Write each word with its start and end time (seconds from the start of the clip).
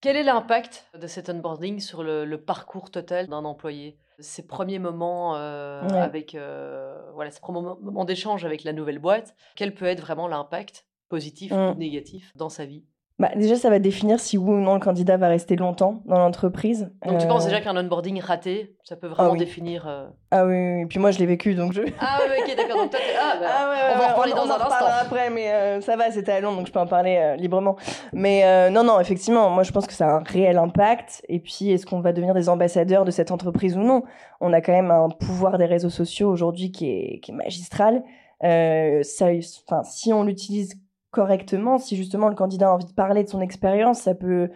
Quel 0.00 0.16
est 0.16 0.22
l'impact 0.22 0.88
de 0.98 1.06
cet 1.06 1.28
onboarding 1.28 1.78
sur 1.78 2.02
le, 2.02 2.36
parcours 2.36 2.90
total 2.90 3.28
d'un 3.28 3.44
employé? 3.44 3.98
Ces 4.18 4.46
premiers 4.46 4.78
moments 4.78 5.36
euh, 5.36 5.82
avec, 5.82 6.34
euh, 6.34 6.98
voilà, 7.14 7.30
ces 7.30 7.40
premiers 7.40 7.60
moments 7.60 8.04
d'échange 8.04 8.44
avec 8.44 8.64
la 8.64 8.72
nouvelle 8.72 8.98
boîte, 8.98 9.34
quel 9.56 9.74
peut 9.74 9.84
être 9.84 10.00
vraiment 10.00 10.26
l'impact 10.26 10.86
positif 11.08 11.52
ou 11.52 11.56
mmh. 11.56 11.78
négatif 11.78 12.32
dans 12.34 12.48
sa 12.48 12.64
vie? 12.64 12.84
Bah, 13.20 13.28
déjà, 13.36 13.56
ça 13.56 13.68
va 13.68 13.78
définir 13.78 14.18
si 14.18 14.38
oui 14.38 14.54
ou 14.54 14.60
non 14.60 14.72
le 14.72 14.80
candidat 14.80 15.18
va 15.18 15.28
rester 15.28 15.54
longtemps 15.54 16.00
dans 16.06 16.18
l'entreprise. 16.18 16.90
Donc, 17.04 17.18
tu 17.18 17.26
penses 17.26 17.44
déjà 17.44 17.58
euh, 17.58 17.60
qu'un 17.60 17.76
onboarding 17.76 18.18
raté, 18.18 18.74
ça 18.82 18.96
peut 18.96 19.08
vraiment 19.08 19.34
ah 19.34 19.36
définir. 19.36 19.86
Euh, 19.86 20.06
ah 20.30 20.46
oui, 20.46 20.54
oui, 20.54 20.80
et 20.80 20.86
puis 20.86 20.98
moi, 20.98 21.10
je 21.10 21.18
l'ai 21.18 21.26
vécu, 21.26 21.54
donc 21.54 21.74
je. 21.74 21.82
Ah 22.00 22.20
oui, 22.26 22.36
ok, 22.40 22.56
d'accord. 22.56 22.78
Donc, 22.78 22.90
toi, 22.90 23.00
ah, 23.20 23.36
bah, 23.38 23.46
ah, 23.46 23.70
ouais, 23.70 23.94
on 23.94 23.98
va 23.98 24.04
en 24.04 24.08
reparler 24.08 24.32
dans 24.32 24.50
un 24.50 24.58
instant. 24.58 24.86
après, 25.02 25.28
mais 25.28 25.52
euh, 25.52 25.82
ça 25.82 25.96
va, 25.96 26.10
c'était 26.10 26.32
à 26.32 26.40
Londres, 26.40 26.56
donc 26.56 26.66
je 26.68 26.72
peux 26.72 26.80
en 26.80 26.86
parler 26.86 27.36
librement. 27.36 27.76
Mais 28.14 28.70
non, 28.70 28.84
non, 28.84 28.98
effectivement, 28.98 29.50
moi, 29.50 29.64
je 29.64 29.72
pense 29.72 29.86
que 29.86 29.92
ça 29.92 30.06
a 30.06 30.12
un 30.12 30.22
réel 30.22 30.56
impact. 30.56 31.22
Et 31.28 31.40
puis, 31.40 31.72
est-ce 31.72 31.84
qu'on 31.84 32.00
va 32.00 32.14
devenir 32.14 32.32
des 32.32 32.48
ambassadeurs 32.48 33.04
de 33.04 33.10
cette 33.10 33.32
entreprise 33.32 33.76
ou 33.76 33.80
non? 33.80 34.02
On 34.40 34.54
a 34.54 34.62
quand 34.62 34.72
même 34.72 34.90
un 34.90 35.10
pouvoir 35.10 35.58
des 35.58 35.66
réseaux 35.66 35.90
sociaux 35.90 36.30
aujourd'hui 36.30 36.72
qui 36.72 36.88
est, 36.88 37.20
qui 37.20 37.32
est 37.32 37.34
magistral. 37.34 38.02
ça, 38.40 39.26
si 39.84 40.10
on 40.14 40.24
l'utilise 40.24 40.79
correctement, 41.10 41.78
si 41.78 41.96
justement 41.96 42.28
le 42.28 42.34
candidat 42.34 42.68
a 42.68 42.72
envie 42.72 42.86
de 42.86 42.92
parler 42.92 43.24
de 43.24 43.28
son 43.28 43.40
expérience, 43.40 44.00
ça 44.00 44.14
peut 44.14 44.50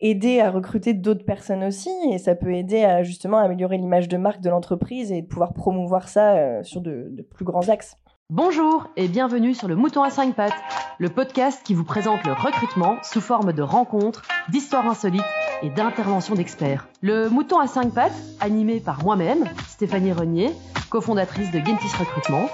aider 0.00 0.40
à 0.40 0.50
recruter 0.50 0.92
d'autres 0.92 1.24
personnes 1.24 1.64
aussi 1.64 1.90
et 2.10 2.18
ça 2.18 2.34
peut 2.34 2.52
aider 2.52 2.84
à 2.84 3.02
justement 3.02 3.38
améliorer 3.38 3.78
l'image 3.78 4.08
de 4.08 4.16
marque 4.16 4.40
de 4.40 4.50
l'entreprise 4.50 5.12
et 5.12 5.22
de 5.22 5.26
pouvoir 5.26 5.54
promouvoir 5.54 6.08
ça 6.08 6.34
euh, 6.34 6.62
sur 6.62 6.80
de, 6.80 7.26
plus 7.34 7.44
grands 7.44 7.68
axes. 7.68 7.96
Bonjour 8.30 8.88
et 8.96 9.06
bienvenue 9.06 9.54
sur 9.54 9.68
le 9.68 9.76
Mouton 9.76 10.02
à 10.02 10.10
5 10.10 10.34
pattes, 10.34 10.54
le 10.98 11.10
podcast 11.10 11.62
qui 11.64 11.74
vous 11.74 11.84
présente 11.84 12.24
le 12.24 12.32
recrutement 12.32 12.96
sous 13.02 13.20
forme 13.20 13.52
de 13.52 13.62
rencontres, 13.62 14.22
d'histoires 14.48 14.86
insolites 14.86 15.22
et 15.62 15.70
d'interventions 15.70 16.34
d'experts. 16.34 16.88
Le 17.00 17.28
Mouton 17.28 17.58
à 17.58 17.66
5 17.66 17.92
pattes, 17.92 18.16
animé 18.40 18.80
par 18.80 19.04
moi-même, 19.04 19.44
Stéphanie 19.68 20.12
Renier, 20.12 20.50
cofondatrice 20.90 21.50
de 21.50 21.58
Gentis 21.58 21.96
Recrutement, 21.98 22.48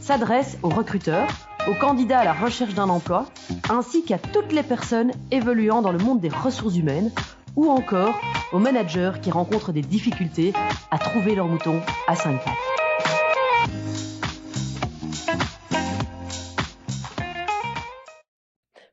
s'adresse 0.00 0.58
aux 0.62 0.68
recruteurs 0.68 1.28
aux 1.66 1.74
candidats 1.74 2.20
à 2.20 2.24
la 2.24 2.34
recherche 2.34 2.74
d'un 2.74 2.88
emploi, 2.88 3.26
ainsi 3.70 4.04
qu'à 4.04 4.18
toutes 4.18 4.52
les 4.52 4.62
personnes 4.62 5.12
évoluant 5.30 5.80
dans 5.80 5.92
le 5.92 5.98
monde 5.98 6.20
des 6.20 6.28
ressources 6.28 6.76
humaines, 6.76 7.10
ou 7.56 7.70
encore 7.70 8.20
aux 8.52 8.58
managers 8.58 9.12
qui 9.22 9.30
rencontrent 9.30 9.72
des 9.72 9.80
difficultés 9.80 10.52
à 10.90 10.98
trouver 10.98 11.34
leur 11.34 11.46
mouton 11.46 11.80
à 12.06 12.16
5 12.16 12.44
pattes. 12.44 12.54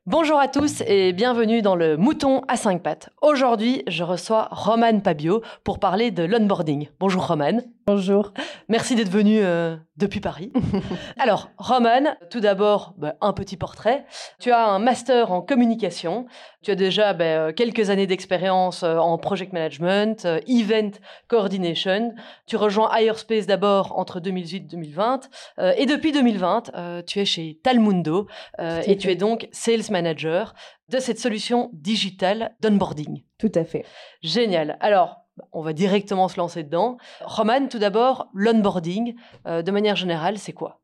Bonjour 0.06 0.38
à 0.38 0.48
tous 0.48 0.82
et 0.86 1.12
bienvenue 1.12 1.62
dans 1.62 1.74
le 1.74 1.96
Mouton 1.96 2.42
à 2.46 2.56
5 2.56 2.82
pattes. 2.82 3.10
Aujourd'hui, 3.22 3.82
je 3.86 4.04
reçois 4.04 4.48
Roman 4.50 5.00
Pabio 5.00 5.42
pour 5.64 5.78
parler 5.78 6.10
de 6.10 6.22
l'onboarding. 6.22 6.88
Bonjour 7.00 7.26
Roman. 7.26 7.60
Bonjour. 7.84 8.32
Merci 8.68 8.94
d'être 8.94 9.10
venu 9.10 9.40
euh, 9.40 9.76
depuis 9.96 10.20
Paris. 10.20 10.52
Alors, 11.18 11.50
Roman, 11.58 12.14
tout 12.30 12.38
d'abord, 12.38 12.94
bah, 12.96 13.16
un 13.20 13.32
petit 13.32 13.56
portrait. 13.56 14.04
Tu 14.38 14.52
as 14.52 14.64
un 14.68 14.78
master 14.78 15.32
en 15.32 15.42
communication. 15.42 16.26
Tu 16.62 16.70
as 16.70 16.76
déjà 16.76 17.12
bah, 17.12 17.24
euh, 17.24 17.52
quelques 17.52 17.90
années 17.90 18.06
d'expérience 18.06 18.84
euh, 18.84 18.98
en 18.98 19.18
project 19.18 19.52
management, 19.52 20.28
event 20.46 20.92
coordination. 21.26 22.14
Tu 22.46 22.54
rejoins 22.54 22.88
Higherspace 22.96 23.46
d'abord 23.46 23.98
entre 23.98 24.20
2018 24.20 24.56
et 24.56 24.60
2020. 24.60 25.28
et 25.76 25.86
depuis 25.86 26.12
2020, 26.12 27.02
tu 27.06 27.18
es 27.18 27.24
chez 27.24 27.58
Talmundo 27.64 28.28
et 28.58 28.96
tu 28.96 29.10
es 29.10 29.16
donc 29.16 29.48
sales 29.50 29.90
manager 29.90 30.54
de 30.88 30.98
cette 30.98 31.18
solution 31.18 31.70
digitale 31.72 32.54
d'onboarding. 32.60 33.24
Tout 33.38 33.52
à 33.54 33.64
fait. 33.64 33.84
Génial. 34.22 34.76
Alors, 34.80 35.21
on 35.52 35.62
va 35.62 35.72
directement 35.72 36.28
se 36.28 36.38
lancer 36.38 36.62
dedans. 36.62 36.96
Roman, 37.22 37.66
tout 37.68 37.78
d'abord, 37.78 38.28
l'onboarding, 38.34 39.14
euh, 39.46 39.62
de 39.62 39.70
manière 39.70 39.96
générale, 39.96 40.38
c'est 40.38 40.52
quoi? 40.52 40.80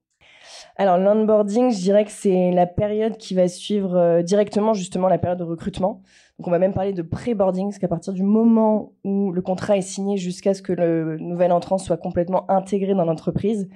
Alors 0.76 0.96
l'onboarding, 0.96 1.72
je 1.72 1.78
dirais 1.78 2.04
que 2.04 2.10
c'est 2.10 2.52
la 2.52 2.66
période 2.66 3.16
qui 3.16 3.34
va 3.34 3.48
suivre 3.48 3.96
euh, 3.96 4.22
directement 4.22 4.74
justement 4.74 5.08
la 5.08 5.18
période 5.18 5.38
de 5.38 5.44
recrutement. 5.44 6.02
Donc 6.38 6.46
on 6.46 6.50
va 6.50 6.58
même 6.58 6.72
parler 6.72 6.92
de 6.92 7.02
pré-boarding, 7.02 7.66
parce 7.66 7.78
qu'à 7.78 7.88
partir 7.88 8.12
du 8.12 8.22
moment 8.22 8.92
où 9.04 9.32
le 9.32 9.42
contrat 9.42 9.76
est 9.76 9.82
signé 9.82 10.16
jusqu'à 10.16 10.54
ce 10.54 10.62
que 10.62 10.72
le 10.72 11.18
nouvel 11.18 11.50
entrant 11.50 11.78
soit 11.78 11.96
complètement 11.96 12.48
intégré 12.48 12.94
dans 12.94 13.04
l'entreprise, 13.04 13.68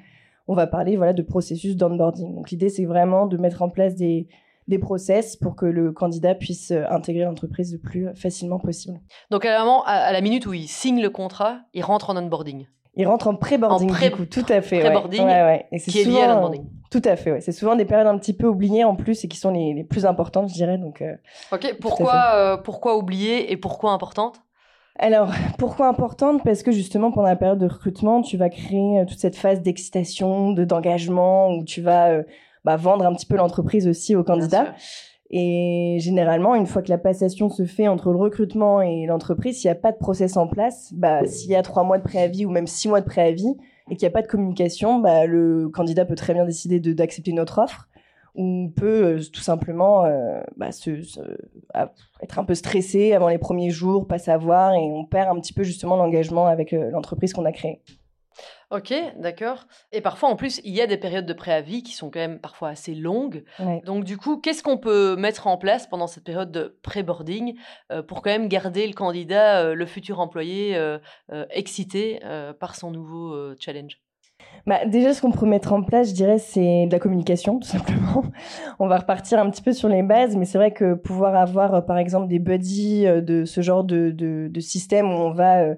on 0.47 0.55
va 0.55 0.67
parler 0.67 0.97
voilà 0.97 1.13
de 1.13 1.23
processus 1.23 1.77
d'onboarding. 1.77 2.35
Donc 2.35 2.51
l'idée 2.51 2.69
c'est 2.69 2.85
vraiment 2.85 3.27
de 3.27 3.37
mettre 3.37 3.63
en 3.63 3.69
place 3.69 3.97
des, 3.97 4.29
des 4.69 4.79
process 4.79 5.37
pour 5.37 5.57
que 5.57 5.67
le 5.67 5.93
candidat 5.93 6.35
puisse 6.35 6.71
euh, 6.71 6.85
intégrer 6.89 7.25
l'entreprise 7.25 7.73
le 7.73 7.79
plus 7.79 8.09
facilement 8.15 8.59
possible. 8.59 9.01
Donc 9.31 9.45
à 9.45 9.51
la, 9.51 9.63
à 9.63 10.13
la 10.13 10.21
minute 10.21 10.47
où 10.47 10.55
il 10.55 10.69
signe 10.69 11.01
le 11.03 11.11
contrat, 11.11 11.61
il 11.75 11.83
rentre 11.83 12.11
en 12.11 12.17
onboarding. 12.17 12.67
Il 12.95 13.07
rentre 13.07 13.27
en 13.27 13.35
pré-boarding, 13.35 13.91
du 13.91 14.11
coup, 14.11 14.27
tout 14.27 14.45
à 14.51 14.61
fait. 14.61 14.81
Pré-boarding, 14.81 15.27
qui 15.89 16.01
est 16.01 16.05
lié 16.05 16.21
à 16.21 16.35
l'onboarding. 16.35 16.67
Tout 16.91 17.01
à 17.07 17.17
fait, 17.17 17.33
ouais. 17.33 17.41
C'est 17.41 17.53
souvent 17.53 17.75
des 17.75 17.87
périodes 17.87 18.07
un 18.07 18.19
petit 18.19 18.35
peu 18.35 18.47
oubliées 18.47 18.85
en 18.85 18.97
plus 18.97 19.25
et 19.25 19.29
qui 19.29 19.39
sont 19.39 19.51
les, 19.51 19.73
les 19.73 19.85
plus 19.85 20.05
importantes, 20.05 20.51
je 20.51 20.55
dirais. 20.55 20.77
Donc, 20.77 21.01
euh, 21.01 21.15
ok, 21.51 21.77
pourquoi, 21.81 22.33
euh, 22.35 22.57
pourquoi 22.59 22.99
oubliées 22.99 23.51
et 23.51 23.57
pourquoi 23.57 23.93
importantes 23.93 24.41
alors, 24.99 25.31
pourquoi 25.59 25.89
importante? 25.89 26.45
Parce 26.45 26.63
que 26.63 26.71
justement, 26.71 27.11
pendant 27.11 27.29
la 27.29 27.37
période 27.37 27.59
de 27.59 27.67
recrutement, 27.67 28.21
tu 28.21 28.37
vas 28.37 28.51
créer 28.51 29.07
toute 29.09 29.19
cette 29.19 29.37
phase 29.37 29.63
d'excitation, 29.63 30.53
de 30.53 30.67
d'engagement, 30.67 31.49
où 31.49 31.65
tu 31.65 31.81
vas 31.81 32.19
bah, 32.65 32.77
vendre 32.77 33.05
un 33.07 33.15
petit 33.15 33.27
peu 33.27 33.37
l'entreprise 33.37 33.89
aussi 33.89 34.17
aux 34.17 34.25
candidats. 34.25 34.75
Et 35.31 35.97
généralement, 35.99 36.55
une 36.55 36.67
fois 36.67 36.83
que 36.83 36.91
la 36.91 36.99
passation 36.99 37.49
se 37.49 37.65
fait 37.65 37.89
entre 37.89 38.11
le 38.11 38.19
recrutement 38.19 38.83
et 38.83 39.07
l'entreprise, 39.07 39.61
s'il 39.61 39.69
n'y 39.71 39.77
a 39.77 39.81
pas 39.81 39.91
de 39.91 39.97
process 39.97 40.37
en 40.37 40.47
place, 40.47 40.93
bah, 40.93 41.27
s'il 41.27 41.51
y 41.51 41.57
a 41.57 41.63
trois 41.63 41.85
mois 41.85 41.97
de 41.97 42.03
préavis 42.03 42.45
ou 42.45 42.51
même 42.51 42.67
six 42.67 42.89
mois 42.89 43.01
de 43.01 43.07
préavis 43.07 43.57
et 43.91 43.97
qu'il 43.97 44.07
n'y 44.07 44.13
a 44.13 44.13
pas 44.13 44.21
de 44.21 44.27
communication, 44.27 44.99
bah, 44.99 45.25
le 45.25 45.71
candidat 45.71 46.05
peut 46.05 46.17
très 46.17 46.35
bien 46.35 46.45
décider 46.45 46.81
d'accepter 46.81 47.33
notre 47.33 47.59
offre 47.63 47.89
ou 48.35 48.73
peut 48.75 49.05
euh, 49.05 49.21
tout 49.33 49.41
simplement 49.41 50.05
euh, 50.05 50.41
bah, 50.57 50.73
se, 50.73 50.91
être 52.23 52.39
un 52.39 52.45
peu 52.45 52.55
stressé 52.55 53.13
avant 53.13 53.29
les 53.29 53.39
premiers 53.39 53.71
jours, 53.71 54.07
pas 54.07 54.19
savoir, 54.19 54.75
et 54.75 54.79
on 54.79 55.05
perd 55.05 55.35
un 55.35 55.41
petit 55.41 55.53
peu 55.53 55.63
justement 55.63 55.97
l'engagement 55.97 56.47
avec 56.47 56.73
euh, 56.73 56.91
l'entreprise 56.91 57.33
qu'on 57.33 57.45
a 57.45 57.53
créée. 57.53 57.83
Ok, 58.73 58.95
d'accord. 59.19 59.67
Et 59.93 60.01
parfois, 60.01 60.31
en 60.31 60.37
plus, 60.37 60.63
il 60.65 60.73
y 60.73 60.81
a 60.81 60.87
des 60.87 60.97
périodes 60.97 61.27
de 61.27 61.35
préavis 61.35 61.83
qui 61.83 61.93
sont 61.93 62.11
quand 62.11 62.21
même 62.21 62.39
parfois 62.39 62.71
assez 62.71 62.95
longues. 62.95 63.45
Donc, 63.85 64.05
du 64.05 64.17
coup, 64.17 64.39
qu'est-ce 64.39 64.63
qu'on 64.63 64.79
peut 64.79 65.15
mettre 65.15 65.47
en 65.47 65.59
place 65.59 65.87
pendant 65.87 66.07
cette 66.07 66.25
période 66.25 66.51
de 66.51 66.79
pré-boarding 66.83 67.55
euh, 67.91 68.03
pour 68.03 68.23
quand 68.23 68.31
même 68.31 68.49
garder 68.49 68.87
le 68.87 68.95
candidat, 68.95 69.61
euh, 69.61 69.75
le 69.75 69.85
futur 69.85 70.21
employé, 70.21 70.75
euh, 70.75 70.99
excité 71.51 72.21
par 72.59 72.75
son 72.75 72.91
nouveau 72.91 73.55
challenge? 73.61 74.01
Bah, 74.67 74.87
déjà, 74.87 75.13
ce 75.13 75.21
qu'on 75.21 75.33
peut 75.33 75.45
mettre 75.45 75.75
en 75.75 75.83
place, 75.83 76.09
je 76.09 76.15
dirais, 76.15 76.39
c'est 76.39 76.87
de 76.87 76.93
la 76.93 76.99
communication, 76.99 77.59
tout 77.59 77.69
simplement. 77.69 78.23
On 78.79 78.87
va 78.87 78.99
repartir 78.99 79.39
un 79.39 79.51
petit 79.51 79.63
peu 79.63 79.75
sur 79.75 79.91
les 79.91 80.03
bases, 80.03 80.35
mais 80.35 80.47
c'est 80.47 80.57
vrai 80.57 80.73
que 80.73 80.95
pouvoir 80.95 81.35
avoir, 81.35 81.85
par 81.85 81.99
exemple, 81.99 82.29
des 82.29 82.39
buddies 82.39 83.05
de 83.05 83.45
ce 83.45 83.61
genre 83.61 83.85
de, 83.85 84.11
de, 84.11 84.49
de 84.51 84.61
système 84.61 85.11
où 85.11 85.17
on 85.17 85.33
va 85.33 85.75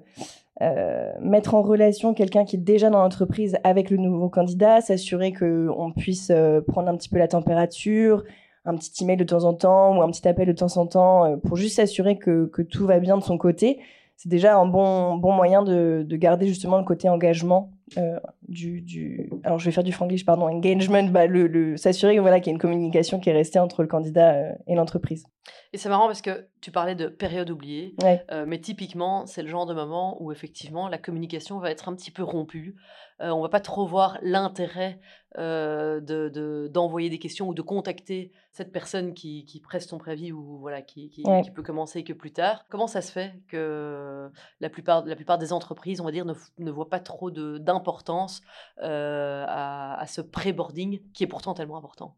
euh, 0.61 1.11
mettre 1.19 1.53
en 1.53 1.61
relation 1.61 2.13
quelqu'un 2.13 2.45
qui 2.45 2.55
est 2.55 2.59
déjà 2.59 2.89
dans 2.89 3.01
l'entreprise 3.01 3.57
avec 3.63 3.89
le 3.89 3.97
nouveau 3.97 4.29
candidat, 4.29 4.79
s'assurer 4.79 5.33
qu'on 5.33 5.91
puisse 5.91 6.29
euh, 6.31 6.61
prendre 6.61 6.87
un 6.87 6.95
petit 6.95 7.09
peu 7.09 7.17
la 7.17 7.27
température, 7.27 8.23
un 8.63 8.75
petit 8.75 9.03
email 9.03 9.17
de 9.17 9.25
temps 9.25 9.43
en 9.43 9.53
temps 9.53 9.97
ou 9.97 10.01
un 10.01 10.09
petit 10.09 10.25
appel 10.27 10.47
de 10.47 10.53
temps 10.53 10.77
en 10.77 10.87
temps 10.87 11.25
euh, 11.25 11.35
pour 11.35 11.57
juste 11.57 11.75
s'assurer 11.75 12.17
que, 12.17 12.49
tout 12.71 12.85
va 12.85 12.99
bien 12.99 13.17
de 13.17 13.23
son 13.23 13.37
côté. 13.37 13.79
C'est 14.15 14.29
déjà 14.29 14.57
un 14.57 14.65
bon, 14.65 15.17
moyen 15.17 15.61
de, 15.61 16.05
de 16.07 16.15
garder 16.15 16.47
justement 16.47 16.77
le 16.77 16.85
côté 16.85 17.09
engagement 17.09 17.71
du, 18.47 18.81
du, 18.81 19.29
alors 19.43 19.59
je 19.59 19.65
vais 19.65 19.71
faire 19.71 19.83
du 19.83 19.91
franglish, 19.91 20.25
pardon, 20.25 20.47
engagement, 20.47 21.03
bah, 21.03 21.27
le, 21.27 21.47
le 21.47 21.77
s'assurer 21.77 22.19
voilà, 22.19 22.39
qu'il 22.39 22.47
y 22.47 22.51
a 22.51 22.53
une 22.53 22.59
communication 22.59 23.19
qui 23.19 23.29
est 23.29 23.33
restée 23.33 23.59
entre 23.59 23.81
le 23.81 23.87
candidat 23.87 24.33
euh, 24.33 24.51
et 24.67 24.75
l'entreprise. 24.75 25.25
Et 25.73 25.77
c'est 25.77 25.89
marrant 25.89 26.07
parce 26.07 26.21
que 26.21 26.47
tu 26.61 26.71
parlais 26.71 26.95
de 26.95 27.07
période 27.07 27.49
oubliée, 27.49 27.95
euh, 28.31 28.45
mais 28.47 28.59
typiquement, 28.59 29.25
c'est 29.25 29.43
le 29.43 29.49
genre 29.49 29.65
de 29.65 29.73
moment 29.73 30.21
où 30.21 30.31
effectivement 30.31 30.87
la 30.87 30.97
communication 30.97 31.59
va 31.59 31.69
être 31.69 31.89
un 31.89 31.95
petit 31.95 32.11
peu 32.11 32.23
rompue. 32.23 32.75
Euh, 33.21 33.29
on 33.29 33.41
va 33.41 33.49
pas 33.49 33.59
trop 33.59 33.85
voir 33.85 34.17
l'intérêt 34.21 34.99
euh, 35.37 36.01
de, 36.01 36.69
d'envoyer 36.73 37.09
des 37.09 37.19
questions 37.19 37.47
ou 37.47 37.53
de 37.53 37.61
contacter 37.61 38.31
cette 38.51 38.71
personne 38.71 39.13
qui, 39.13 39.45
qui 39.45 39.59
presse 39.59 39.87
son 39.87 39.97
préavis 39.97 40.31
ou 40.31 40.57
voilà, 40.57 40.81
qui, 40.81 41.09
qui, 41.09 41.23
peut 41.53 41.63
commencer 41.63 42.03
que 42.03 42.13
plus 42.13 42.31
tard. 42.31 42.65
Comment 42.69 42.87
ça 42.87 43.01
se 43.01 43.11
fait 43.11 43.33
que 43.47 44.29
la 44.59 44.69
plupart, 44.69 45.05
la 45.05 45.15
plupart 45.15 45.37
des 45.37 45.53
entreprises, 45.53 46.01
on 46.01 46.05
va 46.05 46.11
dire, 46.11 46.25
ne, 46.25 46.33
ne 46.57 46.71
voient 46.71 46.89
pas 46.89 46.99
trop 46.99 47.31
d'importance 47.31 48.34
euh, 48.81 49.45
à, 49.47 49.99
à 49.99 50.07
ce 50.07 50.21
pré-boarding 50.21 51.01
qui 51.13 51.23
est 51.23 51.27
pourtant 51.27 51.53
tellement 51.53 51.77
important 51.77 52.15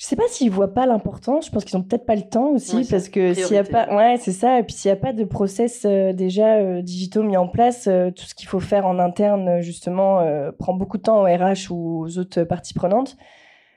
je 0.00 0.06
sais 0.06 0.16
pas 0.16 0.26
s'ils 0.28 0.50
voient 0.50 0.72
pas 0.72 0.86
l'importance. 0.86 1.44
Je 1.44 1.50
pense 1.50 1.66
qu'ils 1.66 1.76
ont 1.76 1.82
peut-être 1.82 2.06
pas 2.06 2.14
le 2.14 2.22
temps 2.22 2.52
aussi 2.52 2.86
parce 2.88 3.10
que 3.10 3.34
s'il 3.34 3.54
y 3.54 3.58
a 3.58 3.64
pas, 3.64 3.94
ouais, 3.94 4.16
c'est 4.18 4.32
ça. 4.32 4.58
Et 4.58 4.62
puis 4.62 4.74
s'il 4.74 4.88
y 4.88 4.92
a 4.92 4.96
pas 4.96 5.12
de 5.12 5.24
process 5.24 5.82
euh, 5.84 6.14
déjà 6.14 6.54
euh, 6.54 6.80
digitaux 6.80 7.22
mis 7.22 7.36
en 7.36 7.46
place, 7.46 7.86
euh, 7.86 8.10
tout 8.10 8.24
ce 8.24 8.34
qu'il 8.34 8.48
faut 8.48 8.60
faire 8.60 8.86
en 8.86 8.98
interne 8.98 9.60
justement 9.60 10.24
prend 10.58 10.72
beaucoup 10.72 10.96
de 10.96 11.02
temps 11.02 11.20
aux 11.20 11.26
RH 11.26 11.70
ou 11.70 12.02
aux 12.02 12.16
autres 12.16 12.44
parties 12.44 12.72
prenantes. 12.72 13.18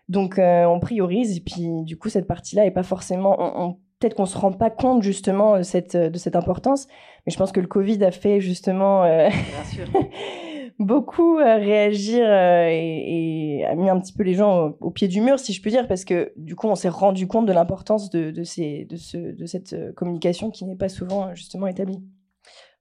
Donc 0.08 0.40
on 0.40 0.80
priorise 0.80 1.36
et 1.36 1.42
puis 1.42 1.68
du 1.84 1.98
coup 1.98 2.08
cette 2.08 2.28
partie-là 2.28 2.66
est 2.66 2.72
pas 2.72 2.84
forcément. 2.84 3.36
On, 3.38 3.74
peut-être 4.00 4.16
qu'on 4.16 4.26
se 4.26 4.38
rend 4.38 4.54
pas 4.54 4.70
compte 4.70 5.04
justement 5.04 5.58
de 5.58 5.64
cette, 5.64 5.98
de 5.98 6.18
cette 6.18 6.38
importance. 6.38 6.88
Mais 7.26 7.34
je 7.34 7.38
pense 7.38 7.52
que 7.52 7.60
le 7.60 7.68
Covid 7.68 8.02
a 8.02 8.12
fait 8.12 8.40
justement 8.40 9.04
beaucoup 10.80 11.36
réagir 11.36 12.26
et, 12.26 13.66
a 13.66 13.76
mis 13.76 13.90
un 13.90 14.00
petit 14.00 14.14
peu 14.14 14.24
les 14.24 14.34
gens 14.34 14.74
au, 14.80 14.92
pied 14.92 15.08
du 15.08 15.22
mur, 15.22 15.40
si 15.40 15.54
je 15.54 15.62
peux 15.62 15.70
dire, 15.70 15.88
parce 15.88 16.06
que 16.06 16.34
du 16.36 16.56
coup, 16.56 16.68
on 16.68 16.76
s'est 16.76 16.90
rendu 16.90 17.28
compte 17.28 17.46
de 17.46 17.54
l'importance 17.54 18.10
de, 18.10 18.32
de, 18.32 18.44
ces, 18.44 18.86
de, 18.86 18.98
ce, 18.98 19.18
de 19.18 19.46
cette 19.46 19.94
communication 19.96 20.52
qui 20.52 20.66
n'est 20.66 20.76
pas 20.76 20.90
souvent 20.90 21.34
justement 21.34 21.68
établie. 21.68 22.00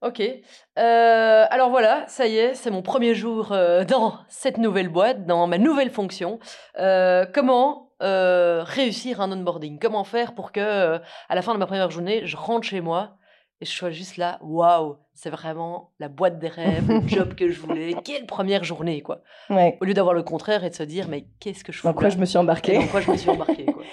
Ok. 0.03 0.19
Euh, 0.19 1.45
alors 1.49 1.69
voilà, 1.69 2.03
ça 2.07 2.27
y 2.27 2.35
est, 2.35 2.55
c'est 2.55 2.71
mon 2.71 2.81
premier 2.81 3.15
jour 3.15 3.53
euh, 3.53 3.83
dans 3.85 4.19
cette 4.27 4.57
nouvelle 4.57 4.89
boîte, 4.89 5.25
dans 5.25 5.47
ma 5.47 5.57
nouvelle 5.57 5.89
fonction. 5.89 6.39
Euh, 6.77 7.25
comment 7.33 7.89
réussir 8.01 9.21
un 9.21 9.31
onboarding? 9.31 9.79
Comment 9.79 10.03
faire 10.03 10.35
pour 10.35 10.51
que, 10.51 10.97
à 11.29 11.35
la 11.35 11.41
fin 11.41 11.53
de 11.53 11.57
ma 11.57 11.65
première 11.65 11.89
journée, 11.89 12.25
je 12.25 12.35
rentre 12.35 12.67
chez 12.67 12.81
moi 12.81 13.15
et 13.61 13.65
je 13.65 13.71
sois 13.71 13.91
juste 13.91 14.17
là, 14.17 14.39
waouh, 14.41 14.97
c'est 15.13 15.29
vraiment 15.29 15.91
la 15.99 16.09
boîte 16.09 16.39
des 16.39 16.47
rêves, 16.47 16.87
le 16.89 17.07
job 17.07 17.35
que 17.35 17.49
je 17.49 17.59
voulais. 17.59 17.95
Quelle 18.03 18.25
première 18.25 18.63
journée, 18.63 19.01
quoi. 19.01 19.21
Au 19.49 19.85
lieu 19.85 19.93
d'avoir 19.93 20.13
le 20.13 20.23
contraire 20.23 20.63
et 20.63 20.69
de 20.69 20.75
se 20.75 20.83
dire, 20.83 21.07
mais 21.07 21.25
qu'est-ce 21.39 21.63
que 21.63 21.71
je 21.71 21.79
fais 21.79 21.87
Dans 21.87 21.93
quoi 21.93 22.09
je 22.09 22.17
me 22.17 22.25
suis 22.25 22.37
embarqué 22.37 22.77
Dans 22.77 22.87
quoi 22.87 23.01
je 23.01 23.11
me 23.11 23.17
suis 23.17 23.29
embarqué, 23.29 23.65
quoi. 23.65 23.83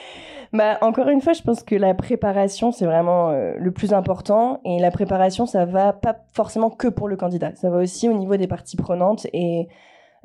Bah, 0.52 0.78
encore 0.80 1.08
une 1.08 1.20
fois, 1.20 1.32
je 1.32 1.42
pense 1.42 1.62
que 1.62 1.76
la 1.76 1.94
préparation, 1.94 2.72
c'est 2.72 2.84
vraiment 2.84 3.30
euh, 3.30 3.54
le 3.56 3.70
plus 3.70 3.92
important. 3.92 4.60
Et 4.64 4.80
la 4.80 4.90
préparation, 4.90 5.46
ça 5.46 5.64
va 5.64 5.92
pas 5.92 6.16
forcément 6.32 6.70
que 6.70 6.88
pour 6.88 7.06
le 7.08 7.16
candidat. 7.16 7.54
Ça 7.54 7.70
va 7.70 7.78
aussi 7.78 8.08
au 8.08 8.12
niveau 8.14 8.36
des 8.36 8.48
parties 8.48 8.76
prenantes 8.76 9.26
et 9.32 9.68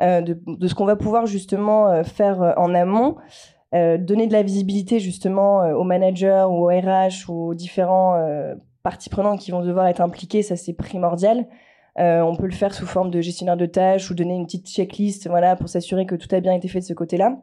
euh, 0.02 0.22
de, 0.22 0.42
de, 0.48 0.68
ce 0.68 0.74
qu'on 0.74 0.86
va 0.86 0.96
pouvoir 0.96 1.28
justement 1.28 1.88
euh, 1.88 2.04
faire 2.04 2.56
en 2.58 2.74
amont. 2.74 3.18
donner 3.72 4.26
de 4.26 4.34
la 4.34 4.42
visibilité 4.42 5.00
justement 5.00 5.60
aux 5.74 5.84
managers 5.84 6.46
ou 6.48 6.66
aux 6.66 6.70
RH 6.70 7.30
ou 7.30 7.50
aux 7.50 7.54
différents 7.54 8.16
parties 8.86 9.10
prenantes 9.10 9.42
qui 9.42 9.52
vont 9.52 9.62
devoir 9.62 9.88
être 9.88 10.00
impliquées, 10.00 10.44
ça 10.44 10.56
c'est 10.56 10.74
primordial. 10.74 11.48
on 11.98 12.36
peut 12.38 12.46
le 12.46 12.54
faire 12.54 12.74
sous 12.74 12.86
forme 12.86 13.12
de 13.12 13.20
gestionnaire 13.20 13.58
de 13.58 13.66
tâches 13.66 14.10
ou 14.10 14.14
donner 14.14 14.36
une 14.36 14.46
petite 14.46 14.70
checklist 14.70 15.28
voilà, 15.28 15.58
pour 15.58 15.68
s'assurer 15.68 16.06
que 16.06 16.16
tout 16.16 16.34
a 16.34 16.40
bien 16.40 16.54
été 16.54 16.68
fait 16.68 16.80
de 16.80 16.86
ce 16.86 16.94
côté-là 16.94 17.42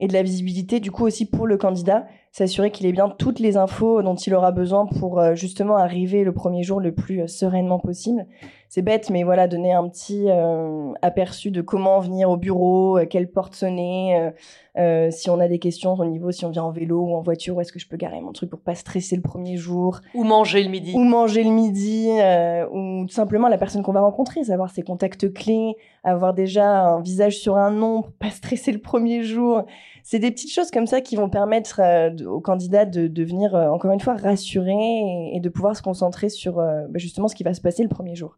et 0.00 0.08
de 0.08 0.12
la 0.12 0.22
visibilité 0.22 0.80
du 0.80 0.90
coup 0.90 1.04
aussi 1.04 1.26
pour 1.26 1.46
le 1.46 1.56
candidat, 1.56 2.06
s'assurer 2.34 2.72
qu'il 2.72 2.86
ait 2.86 2.92
bien 2.92 3.08
toutes 3.08 3.38
les 3.38 3.56
infos 3.56 4.02
dont 4.02 4.16
il 4.16 4.34
aura 4.34 4.50
besoin 4.50 4.86
pour 4.86 5.20
euh, 5.20 5.36
justement 5.36 5.76
arriver 5.76 6.24
le 6.24 6.32
premier 6.32 6.64
jour 6.64 6.80
le 6.80 6.92
plus 6.92 7.20
euh, 7.20 7.26
sereinement 7.28 7.78
possible. 7.78 8.26
C'est 8.68 8.82
bête, 8.82 9.08
mais 9.08 9.22
voilà, 9.22 9.46
donner 9.46 9.72
un 9.72 9.88
petit 9.88 10.24
euh, 10.26 10.92
aperçu 11.00 11.52
de 11.52 11.60
comment 11.60 12.00
venir 12.00 12.28
au 12.28 12.36
bureau, 12.36 12.98
quelle 13.08 13.30
porte 13.30 13.54
sonner, 13.54 14.32
si 15.12 15.30
on 15.30 15.38
a 15.38 15.46
des 15.46 15.60
questions 15.60 15.94
au 15.94 16.04
niveau, 16.04 16.32
si 16.32 16.44
on 16.44 16.50
vient 16.50 16.64
en 16.64 16.72
vélo 16.72 17.02
ou 17.02 17.14
en 17.14 17.20
voiture, 17.20 17.54
où 17.54 17.60
est-ce 17.60 17.72
que 17.72 17.78
je 17.78 17.86
peux 17.86 17.96
garer 17.96 18.20
mon 18.20 18.32
truc 18.32 18.50
pour 18.50 18.58
pas 18.58 18.74
stresser 18.74 19.14
le 19.14 19.22
premier 19.22 19.56
jour? 19.56 20.00
Ou 20.12 20.24
manger 20.24 20.64
le 20.64 20.70
midi. 20.70 20.92
Ou 20.92 21.04
manger 21.04 21.44
le 21.44 21.52
midi, 21.52 22.08
ou 22.72 23.06
tout 23.06 23.14
simplement 23.14 23.46
la 23.46 23.58
personne 23.58 23.84
qu'on 23.84 23.92
va 23.92 24.00
rencontrer, 24.00 24.42
savoir 24.42 24.70
ses 24.70 24.82
contacts 24.82 25.32
clés, 25.32 25.76
avoir 26.02 26.34
déjà 26.34 26.80
un 26.80 27.00
visage 27.00 27.38
sur 27.38 27.56
un 27.56 27.70
nom 27.70 28.02
pour 28.02 28.12
pas 28.14 28.30
stresser 28.30 28.72
le 28.72 28.80
premier 28.80 29.22
jour 29.22 29.66
c'est 30.04 30.18
des 30.18 30.30
petites 30.30 30.52
choses 30.52 30.70
comme 30.70 30.86
ça 30.86 31.00
qui 31.00 31.16
vont 31.16 31.30
permettre 31.30 31.80
euh, 31.80 32.10
aux 32.26 32.40
candidats 32.40 32.84
de 32.84 33.08
devenir, 33.08 33.56
euh, 33.56 33.68
encore 33.68 33.90
une 33.90 34.00
fois, 34.00 34.14
rassurés 34.14 35.32
et, 35.32 35.40
de 35.40 35.48
pouvoir 35.48 35.74
se 35.74 35.82
concentrer 35.82 36.28
sur 36.28 36.60
euh, 36.60 36.82
bah, 36.90 36.98
justement 36.98 37.26
ce 37.26 37.34
qui 37.34 37.42
va 37.42 37.54
se 37.54 37.62
passer 37.62 37.82
le 37.82 37.88
premier 37.88 38.14
jour. 38.14 38.36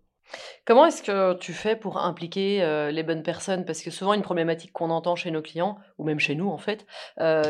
Comment 0.65 0.87
est-ce 0.87 1.03
que 1.03 1.35
tu 1.35 1.53
fais 1.53 1.77
pour 1.77 1.99
impliquer 1.99 2.59
les 2.91 3.03
bonnes 3.05 3.23
personnes? 3.23 3.65
Parce 3.65 3.81
que 3.81 3.93
souvent, 3.93 4.13
une 4.13 4.23
problématique 4.23 4.73
qu'on 4.73 4.91
entend 4.91 5.15
chez 5.15 5.31
nos 5.31 5.41
clients, 5.41 5.79
ou 5.99 6.05
même 6.05 6.19
chez 6.19 6.35
nous 6.35 6.49
en 6.49 6.59
fait, 6.59 6.85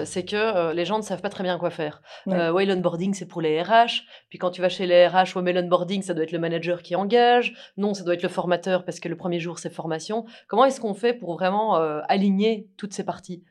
c'est 0.04 0.26
que 0.26 0.74
les 0.74 0.84
gens 0.84 0.98
ne 0.98 1.02
savent 1.02 1.22
pas 1.22 1.30
très 1.30 1.42
bien 1.42 1.58
quoi 1.58 1.70
faire. 1.70 2.02
Ouais, 2.26 2.66
l'onboarding, 2.66 3.14
c'est 3.14 3.24
pour 3.24 3.40
les 3.40 3.62
RH. 3.62 4.02
Puis 4.28 4.38
quand 4.38 4.50
tu 4.50 4.60
vas 4.60 4.68
chez 4.68 4.84
les 4.84 5.06
RH, 5.06 5.36
ouais, 5.36 5.42
mais 5.42 5.54
l'onboarding, 5.54 6.02
ça 6.02 6.12
doit 6.12 6.24
être 6.24 6.32
le 6.32 6.38
manager 6.38 6.82
qui 6.82 6.94
engage. 6.96 7.54
Non, 7.78 7.94
ça 7.94 8.04
doit 8.04 8.12
être 8.12 8.22
le 8.22 8.28
formateur 8.28 8.84
parce 8.84 9.00
que 9.00 9.08
le 9.08 9.16
premier 9.16 9.40
jour, 9.40 9.58
c'est 9.58 9.72
formation. 9.72 10.26
Comment 10.46 10.66
est-ce 10.66 10.78
qu'on 10.78 10.92
fait 10.92 11.14
pour 11.14 11.32
vraiment 11.32 11.76
aligner 11.76 12.68
toutes 12.76 12.92
ces 12.92 13.04
parties? 13.04 13.42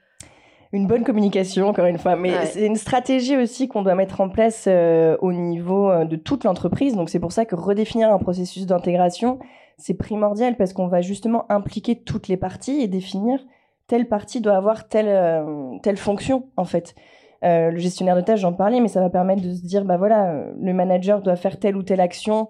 Une 0.73 0.87
bonne 0.87 1.03
communication, 1.03 1.67
encore 1.67 1.85
une 1.85 1.97
fois. 1.97 2.15
Mais 2.15 2.45
c'est 2.45 2.65
une 2.65 2.75
stratégie 2.75 3.37
aussi 3.37 3.67
qu'on 3.67 3.81
doit 3.81 3.95
mettre 3.95 4.21
en 4.21 4.29
place 4.29 4.65
euh, 4.67 5.17
au 5.21 5.31
niveau 5.31 5.89
euh, 5.89 6.05
de 6.05 6.15
toute 6.15 6.43
l'entreprise. 6.43 6.95
Donc 6.95 7.09
c'est 7.09 7.19
pour 7.19 7.31
ça 7.31 7.45
que 7.45 7.55
redéfinir 7.55 8.11
un 8.11 8.17
processus 8.17 8.65
d'intégration, 8.65 9.39
c'est 9.77 9.93
primordial 9.93 10.55
parce 10.57 10.73
qu'on 10.73 10.87
va 10.87 11.01
justement 11.01 11.45
impliquer 11.49 11.95
toutes 11.95 12.27
les 12.27 12.37
parties 12.37 12.81
et 12.81 12.87
définir 12.87 13.39
telle 13.87 14.07
partie 14.07 14.41
doit 14.41 14.55
avoir 14.55 14.87
telle, 14.87 15.07
euh, 15.07 15.77
telle 15.83 15.97
fonction, 15.97 16.47
en 16.57 16.65
fait. 16.65 16.95
le 17.43 17.77
gestionnaire 17.77 18.15
de 18.15 18.21
tâches, 18.21 18.39
j'en 18.39 18.53
parlais, 18.53 18.79
mais 18.79 18.87
ça 18.87 18.99
va 18.99 19.09
permettre 19.09 19.43
de 19.43 19.53
se 19.53 19.61
dire, 19.61 19.85
bah 19.85 19.97
voilà, 19.97 20.45
le 20.59 20.73
manager 20.73 21.21
doit 21.21 21.35
faire 21.35 21.59
telle 21.59 21.75
ou 21.77 21.83
telle 21.83 22.01
action 22.01 22.49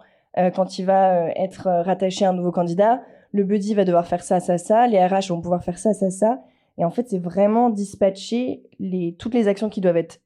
quand 0.53 0.79
il 0.79 0.85
va 0.85 1.29
être 1.31 1.67
rattaché 1.67 2.23
à 2.25 2.29
un 2.29 2.33
nouveau 2.33 2.51
candidat. 2.51 3.01
Le 3.33 3.43
buddy 3.43 3.73
va 3.73 3.83
devoir 3.83 4.07
faire 4.07 4.23
ça, 4.23 4.39
ça, 4.39 4.57
ça. 4.57 4.87
Les 4.87 5.05
RH 5.05 5.27
vont 5.27 5.41
pouvoir 5.41 5.61
faire 5.61 5.77
ça, 5.77 5.93
ça, 5.93 6.09
ça. 6.09 6.39
Et 6.77 6.85
en 6.85 6.91
fait, 6.91 7.07
c'est 7.09 7.19
vraiment 7.19 7.69
dispatcher 7.69 8.63
les, 8.79 9.15
toutes 9.17 9.33
les 9.33 9.47
actions 9.47 9.69
qui 9.69 9.81
doivent 9.81 9.97
être 9.97 10.21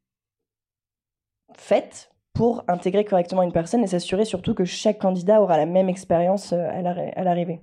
faites 1.56 2.12
pour 2.34 2.64
intégrer 2.68 3.06
correctement 3.06 3.44
une 3.44 3.52
personne 3.52 3.84
et 3.84 3.88
s'assurer 3.88 4.26
surtout 4.26 4.54
que 4.54 4.66
chaque 4.66 5.00
candidat 5.00 5.42
aura 5.42 5.58
la 5.58 5.66
même 5.66 5.90
expérience 5.90 6.54
euh, 6.54 6.70
à 6.70 7.24
l'arrivée. 7.24 7.62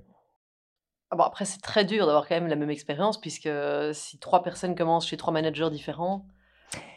Ah 1.10 1.16
bon, 1.16 1.22
après, 1.22 1.44
c'est 1.44 1.60
très 1.60 1.84
dur 1.84 2.06
d'avoir 2.06 2.26
quand 2.26 2.34
même 2.34 2.48
la 2.48 2.56
même 2.56 2.70
expérience, 2.70 3.20
puisque 3.20 3.48
si 3.92 4.18
trois 4.18 4.42
personnes 4.42 4.74
commencent 4.74 5.06
chez 5.06 5.16
trois 5.16 5.32
managers 5.32 5.70
différents, 5.70 6.26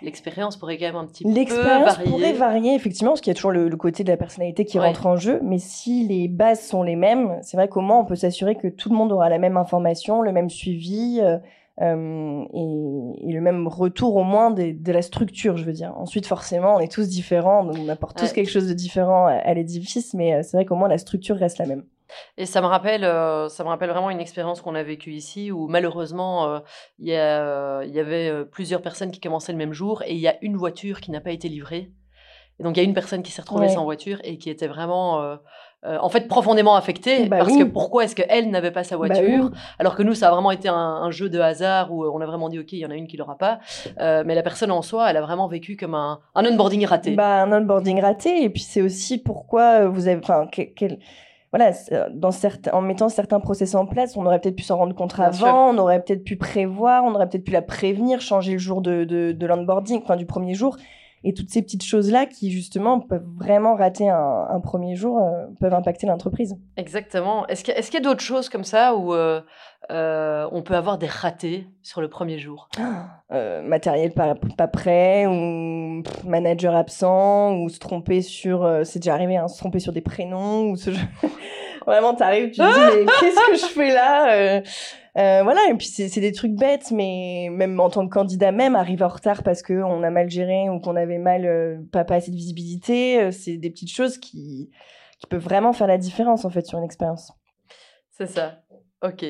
l'expérience 0.01 0.57
pourrait 0.57 0.77
quand 0.77 0.87
même 0.87 0.95
un 0.95 1.05
petit 1.05 1.23
peu 1.23 1.29
varier. 1.29 1.45
L'expérience 1.45 1.97
pourrait 1.99 2.33
varier, 2.33 2.73
effectivement, 2.73 3.11
parce 3.11 3.21
qu'il 3.21 3.31
y 3.31 3.35
a 3.35 3.35
toujours 3.35 3.51
le, 3.51 3.69
côté 3.77 4.03
de 4.03 4.09
la 4.09 4.17
personnalité 4.17 4.65
qui 4.65 4.79
rentre 4.79 5.05
en 5.05 5.15
jeu, 5.15 5.39
mais 5.43 5.59
si 5.59 6.07
les 6.07 6.27
bases 6.27 6.67
sont 6.67 6.81
les 6.81 6.95
mêmes, 6.95 7.37
c'est 7.43 7.55
vrai 7.55 7.67
comment 7.67 8.01
on 8.01 8.05
peut 8.05 8.15
s'assurer 8.15 8.55
que 8.55 8.67
tout 8.67 8.89
le 8.89 8.95
monde 8.95 9.11
aura 9.11 9.29
la 9.29 9.37
même 9.37 9.57
information, 9.57 10.21
le 10.21 10.31
même 10.31 10.49
suivi, 10.49 11.19
euh, 11.21 11.37
euh, 11.81 12.45
et, 12.53 13.31
le 13.31 13.41
même 13.41 13.67
retour 13.67 14.15
au 14.15 14.23
moins 14.23 14.51
de 14.51 14.91
la 14.91 15.01
structure, 15.01 15.57
je 15.57 15.63
veux 15.63 15.73
dire. 15.73 15.93
Ensuite, 15.97 16.25
forcément, 16.25 16.75
on 16.75 16.79
est 16.79 16.91
tous 16.91 17.07
différents, 17.07 17.63
donc 17.63 17.77
on 17.79 17.89
apporte 17.89 18.17
tous 18.17 18.33
quelque 18.33 18.49
chose 18.49 18.67
de 18.67 18.73
différent 18.73 19.27
à, 19.27 19.53
l'édifice, 19.53 20.13
mais 20.13 20.33
euh, 20.33 20.41
c'est 20.43 20.57
vrai 20.57 20.65
qu'au 20.65 20.75
moins 20.75 20.89
la 20.89 20.97
structure 20.97 21.37
reste 21.37 21.57
la 21.57 21.65
même. 21.65 21.83
Et 22.37 22.45
ça 22.45 22.61
me 22.61 22.65
rappelle, 22.65 23.03
euh, 23.03 23.49
ça 23.49 23.63
me 23.63 23.69
rappelle 23.69 23.91
vraiment 23.91 24.09
une 24.09 24.19
expérience 24.19 24.61
qu'on 24.61 24.73
a 24.73 24.81
vécue 24.81 25.11
ici 25.11 25.51
où 25.51 25.67
malheureusement 25.67 26.61
il 26.97 27.07
y, 27.07 27.11
y, 27.11 27.99
avait 27.99 28.45
plusieurs 28.45 28.81
personnes 28.81 29.11
qui 29.11 29.19
commençaient 29.19 29.51
le 29.51 29.59
même 29.59 29.73
jour 29.73 30.01
et 30.03 30.13
il 30.13 30.19
y 30.19 30.27
a 30.27 30.35
une 30.41 30.57
voiture 30.57 31.01
qui 31.01 31.11
n'a 31.11 31.21
pas 31.21 31.31
été 31.31 31.47
livrée. 31.49 31.91
Et 32.59 32.63
donc 32.63 32.75
il 32.75 32.81
y 32.81 32.85
a 32.85 32.87
une 32.87 32.93
personne 32.93 33.23
qui 33.23 33.31
s'est 33.31 33.41
retrouvée 33.41 33.69
sans 33.69 33.83
voiture 33.83 34.19
et 34.23 34.37
qui 34.37 34.49
était 34.49 34.67
vraiment 34.67 35.37
euh, 35.85 35.97
en 36.01 36.09
fait 36.09 36.27
profondément 36.27 36.75
affectée 36.75 37.27
bah 37.27 37.37
parce 37.37 37.55
que 37.55 37.63
pourquoi 37.63 38.03
est-ce 38.03 38.13
qu'elle 38.13 38.49
n'avait 38.49 38.71
pas 38.71 38.83
sa 38.83 38.97
bah 38.97 39.05
voiture 39.05 39.49
alors 39.79 39.95
que 39.95 40.03
nous 40.03 40.13
ça 40.13 40.27
a 40.27 40.31
vraiment 40.31 40.51
été 40.51 40.67
un, 40.67 41.09
jeu 41.09 41.29
de 41.29 41.39
hasard 41.39 41.93
où 41.93 42.03
on 42.03 42.19
a 42.19 42.25
vraiment 42.25 42.49
dit 42.49 42.59
ok 42.59 42.73
il 42.73 42.79
y 42.79 42.85
en 42.85 42.91
a 42.91 42.95
une 42.95 43.07
qui 43.07 43.15
l'aura 43.15 43.37
pas. 43.37 43.59
Euh, 43.99 44.23
mais 44.25 44.35
la 44.35 44.43
personne 44.43 44.71
en 44.71 44.81
soi 44.81 45.09
elle 45.09 45.15
a 45.15 45.21
vraiment 45.21 45.47
vécu 45.47 45.77
comme 45.77 45.95
un, 45.95 46.19
un 46.35 46.45
onboarding 46.45 46.85
raté. 46.85 47.11
Bah 47.11 47.43
un 47.43 47.51
onboarding 47.53 48.01
raté 48.01 48.43
et 48.43 48.49
puis 48.49 48.61
c'est 48.61 48.81
aussi 48.81 49.19
pourquoi 49.19 49.87
vous 49.87 50.09
avez 50.09 50.19
enfin 50.21 50.49
voilà, 51.51 51.71
dans 52.13 52.31
certains, 52.31 52.71
en 52.73 52.81
mettant 52.81 53.09
certains 53.09 53.39
process 53.39 53.73
en 53.73 53.87
place, 53.87 54.15
on 54.15 54.25
aurait 54.25 54.39
peut-être 54.39 54.55
pu 54.55 54.63
s'en 54.63 54.77
rendre 54.77 54.93
compte 54.93 55.17
avant, 55.19 55.73
on 55.73 55.77
aurait 55.79 56.03
peut-être 56.03 56.23
pu 56.23 56.35
prévoir, 56.35 57.03
on 57.05 57.15
aurait 57.15 57.27
peut-être 57.27 57.45
pu 57.45 57.51
la 57.51 57.63
prévenir, 57.63 58.21
changer 58.21 58.51
le 58.51 58.59
jour 58.59 58.81
de, 58.81 59.03
de, 59.03 59.31
de 59.31 59.47
l'onboarding, 59.47 60.01
enfin 60.03 60.15
du 60.15 60.27
premier 60.27 60.53
jour 60.53 60.75
et 61.23 61.33
toutes 61.33 61.49
ces 61.49 61.61
petites 61.61 61.83
choses-là 61.83 62.25
qui 62.25 62.51
justement 62.51 62.99
peuvent 62.99 63.27
vraiment 63.35 63.75
rater 63.75 64.09
un, 64.09 64.59
premier 64.61 64.95
jour, 64.95 65.19
euh, 65.19 65.47
peuvent 65.59 65.73
impacter 65.73 66.07
l'entreprise. 66.07 66.55
Exactement. 66.77 67.47
Est-ce 67.47 67.63
qu'il 67.63 67.93
y 67.93 67.97
a, 67.97 67.99
d'autres 67.99 68.21
choses 68.21 68.49
comme 68.49 68.63
ça 68.63 68.95
où 68.95 69.13
euh, 69.13 69.41
euh, 69.91 70.47
on 70.51 70.61
peut 70.61 70.75
avoir 70.75 70.97
des 70.97 71.07
ratés 71.07 71.67
sur 71.81 72.01
le 72.01 72.07
premier 72.07 72.39
jour? 72.39 72.69
Matériel 73.63 74.11
pas, 74.11 74.35
pas, 74.57 74.67
prêt, 74.67 75.27
ou 75.27 76.03
manager 76.25 76.75
absent, 76.75 77.55
ou 77.57 77.69
se 77.69 77.79
tromper 77.79 78.21
sur... 78.21 78.67
c'est 78.83 78.99
déjà 78.99 79.13
arrivé, 79.13 79.37
hein, 79.37 79.47
se 79.47 79.57
tromper 79.57 79.79
sur 79.79 79.93
des 79.93 80.01
prénoms, 80.01 80.71
ou 80.71 80.75
ce 80.75 80.89
Vraiment, 81.85 82.13
t'arrives, 82.13 82.51
tu 82.51 82.57
te 82.59 82.63
dis, 82.63 83.05
mais 83.05 83.11
qu'est-ce 83.19 83.51
que 83.51 83.67
je 83.67 83.73
fais 83.73 83.93
là 83.93 84.61
euh, 85.17 85.41
voilà, 85.43 85.61
et 85.69 85.73
puis 85.75 85.87
c'est 85.87 86.21
des 86.21 86.31
trucs 86.31 86.53
bêtes, 86.53 86.91
mais 86.91 87.49
même 87.51 87.79
en 87.79 87.89
tant 87.89 88.07
que 88.07 88.13
candidat 88.13 88.51
même, 88.51 88.75
arriver 88.75 89.03
en 89.03 89.09
retard 89.09 89.43
parce 89.43 89.63
qu'on 89.63 90.03
a 90.03 90.09
mal 90.09 90.29
géré 90.29 90.69
ou 90.69 90.79
qu'on 90.79 90.95
avait 90.95 91.17
mal, 91.17 91.45
euh, 91.45 91.77
pas, 91.91 92.05
assez 92.09 92.31
de 92.31 92.35
visibilité, 92.35 93.21
euh, 93.21 93.31
c'est 93.31 93.57
des 93.57 93.69
petites 93.69 93.91
choses 93.91 94.17
qui, 94.17 94.69
qui 95.19 95.27
peuvent 95.27 95.43
vraiment 95.43 95.73
faire 95.73 95.87
la 95.87 95.97
différence 95.97 96.45
en 96.45 96.49
fait 96.49 96.65
sur 96.65 96.77
une 96.77 96.85
expérience. 96.85 97.33
C'est 98.11 98.27
ça. 98.27 98.61
Ok. 99.01 99.25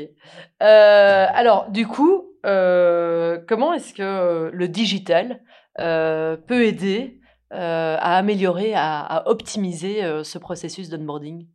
alors, 0.60 1.70
du 1.70 1.86
coup, 1.86 2.24
comment 2.44 3.74
est-ce 3.74 3.94
que 3.94 4.50
le 4.52 4.68
digital 4.68 5.42
peut 5.78 6.66
aider 6.66 7.20
à 7.52 8.18
améliorer, 8.18 8.74
à, 8.74 9.00
à 9.00 9.28
optimiser 9.30 10.02
ce 10.24 10.38
processus 10.40 10.90
d'onboarding? 10.90 11.46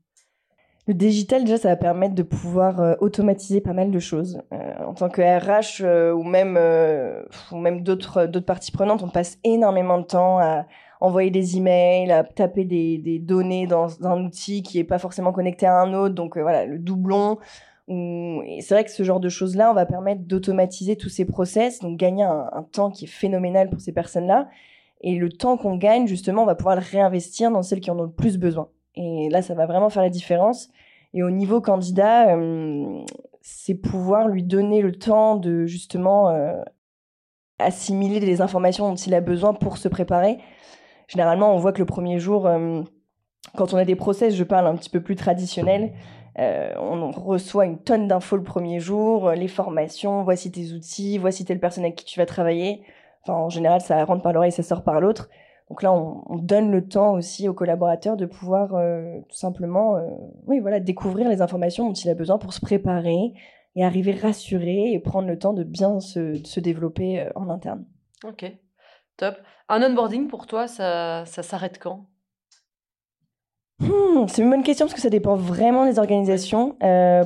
Le 0.87 0.93
digital, 0.93 1.45
déjà, 1.45 1.57
ça 1.57 1.69
va 1.69 1.77
permettre 1.77 2.15
de 2.15 2.23
pouvoir 2.23 2.79
euh, 2.81 2.95
automatiser 3.01 3.63
pas 3.63 3.73
mal 3.73 3.91
de 3.91 3.99
choses. 3.99 4.43
Euh, 4.53 4.85
en 4.87 4.93
tant 4.93 5.09
que 5.09 5.23
RH 5.23 5.83
euh, 5.83 6.13
ou 6.13 6.23
même, 6.23 6.59
ou 7.53 7.57
même 7.57 7.83
d'autres, 7.83 8.27
d'autres 8.27 8.45
parties 8.45 8.71
prenantes, 8.71 9.03
on 9.03 9.09
passe 9.09 9.39
énormément 9.45 9.99
de 9.99 10.05
temps 10.05 10.39
à 10.39 10.67
envoyer 11.01 11.31
des 11.31 11.57
emails, 11.57 12.13
à 12.13 12.23
taper 12.23 12.65
des, 12.65 12.99
des 12.99 13.19
données 13.19 13.67
dans, 13.67 14.05
un 14.07 14.25
outil 14.25 14.63
qui 14.63 14.77
n'est 14.77 14.85
pas 14.85 14.99
forcément 14.99 15.33
connecté 15.33 15.65
à 15.67 15.81
un 15.81 15.95
autre. 15.95 16.15
Donc 16.15 16.37
voilà, 16.37 16.67
le 16.67 16.79
doublon. 16.79 17.39
C'est 17.89 18.71
vrai 18.71 18.85
que 18.85 18.91
ce 18.91 19.03
genre 19.05 19.21
de 19.21 19.29
choses-là, 19.29 19.71
on 19.71 19.75
va 19.75 19.87
permettre 19.87 20.23
d'automatiser 20.23 20.97
tous 20.97 21.11
ces 21.11 21.25
process, 21.25 21.81
donc 21.81 21.99
gagner 21.99 22.25
un, 22.25 22.49
un 22.53 22.63
temps 22.63 22.91
qui 22.91 23.05
est 23.05 23.09
phénoménal 23.09 23.71
pour 23.71 23.81
ces 23.81 23.93
personnes-là. 23.93 24.49
Et 25.01 25.17
le 25.17 25.31
temps 25.31 25.57
qu'on 25.57 25.77
gagne, 25.77 26.07
justement, 26.07 26.43
on 26.43 26.47
va 26.47 26.55
pouvoir 26.55 26.77
le 26.77 26.83
réinvestir 26.83 27.51
dans 27.51 27.63
celles 27.63 27.81
qui 27.81 27.91
en 27.91 27.99
ont 27.99 28.05
le 28.05 28.11
plus 28.11 28.39
besoin. 28.39 28.69
Et 28.97 29.29
là, 29.31 29.43
ça 29.43 29.55
va 29.55 29.67
vraiment 29.67 29.91
faire 29.91 30.03
la 30.03 30.11
différence. 30.11 30.69
Et 31.15 31.23
au 31.23 31.31
niveau 31.31 31.61
candidat, 31.61 32.37
euh, 32.37 33.03
c'est 33.41 33.75
pouvoir 33.75 34.29
lui 34.29 34.43
donner 34.43 34.83
le 34.83 34.93
temps 34.93 35.37
de 35.37 35.65
justement 35.65 36.29
euh, 36.31 36.61
assimiler 37.59 38.21
les 38.21 38.41
informations 38.41 38.89
dont 38.89 38.97
il 38.97 39.15
a 39.15 39.21
besoin 39.21 39.55
pour 39.55 39.79
se 39.79 39.89
préparer. 39.89 40.39
Généralement, 41.07 41.55
on 41.55 41.59
voit 41.59 41.73
que 41.73 41.79
le 41.79 41.87
premier 41.87 42.19
jour, 42.19 42.47
euh, 42.47 42.83
quand 43.57 43.75
on 43.75 43.77
a 43.77 43.85
des 43.85 43.95
process, 43.95 44.35
je 44.35 44.45
parle 44.45 44.67
un 44.67 44.75
petit 44.77 44.91
peu 44.91 45.01
plus 45.01 45.17
traditionnel, 45.17 45.93
on 46.37 47.13
reçoit 47.13 47.65
une 47.65 47.79
tonne 47.79 48.09
d'infos 48.09 48.37
le 48.37 48.43
premier 48.43 48.81
jour, 48.81 49.31
les 49.31 49.47
formations, 49.47 50.25
voici 50.25 50.51
tes 50.51 50.73
outils, 50.73 51.17
voici 51.17 51.45
telle 51.45 51.61
personne 51.61 51.85
avec 51.85 51.95
qui 51.95 52.05
tu 52.05 52.19
vas 52.19 52.27
travailler. 52.27 52.83
Enfin, 53.23 53.35
en 53.35 53.51
général, 53.51 53.81
ça 53.81 54.05
rentre 54.05 54.23
par 54.23 54.33
l'oreille, 54.33 54.51
ça 54.51 54.65
sort 54.65 54.83
par 54.83 55.01
l'autre. 55.01 55.29
Donc 55.71 55.83
là, 55.83 55.93
on, 55.93 56.37
donne 56.37 56.71
le 56.71 56.87
temps 56.87 57.15
aussi 57.15 57.49
aux 57.49 57.55
collaborateurs 57.55 58.17
de 58.17 58.27
pouvoir 58.27 58.75
euh, 58.75 59.21
tout 59.31 59.37
simplement, 59.37 59.97
euh, 59.97 60.03
oui, 60.47 60.61
voilà, 60.61 60.79
découvrir 60.79 61.29
les 61.29 61.41
informations 61.41 61.89
dont 61.89 61.95
il 61.95 62.11
a 62.11 62.15
besoin 62.15 62.39
pour 62.39 62.53
se 62.53 62.61
préparer 62.61 63.33
et 63.75 63.85
arriver 63.85 64.13
rassuré 64.13 64.93
et 64.93 65.01
prendre 65.01 65.27
le 65.27 65.39
temps 65.39 65.55
de 65.55 65.65
bien 65.65 66.01
se, 66.01 66.61
développer 66.61 67.21
euh, 67.21 67.31
en 67.35 67.49
interne. 67.49 67.87
Ok, 68.25 68.45
top. 69.17 69.37
Un 69.71 69.83
onboarding 69.83 70.29
pour 70.29 70.47
toi, 70.47 70.67
ça, 70.67 71.25
ça 71.25 71.43
s'arrête 71.43 71.79
quand? 71.79 72.07
Hmm, 73.81 74.29
c'est 74.29 74.43
une 74.43 74.51
bonne 74.51 74.63
question 74.63 74.85
parce 74.85 74.95
que 74.95 75.01
ça 75.01 75.11
dépend 75.11 75.35
vraiment 75.35 75.87
des 75.87 75.99
organisations. 75.99 76.77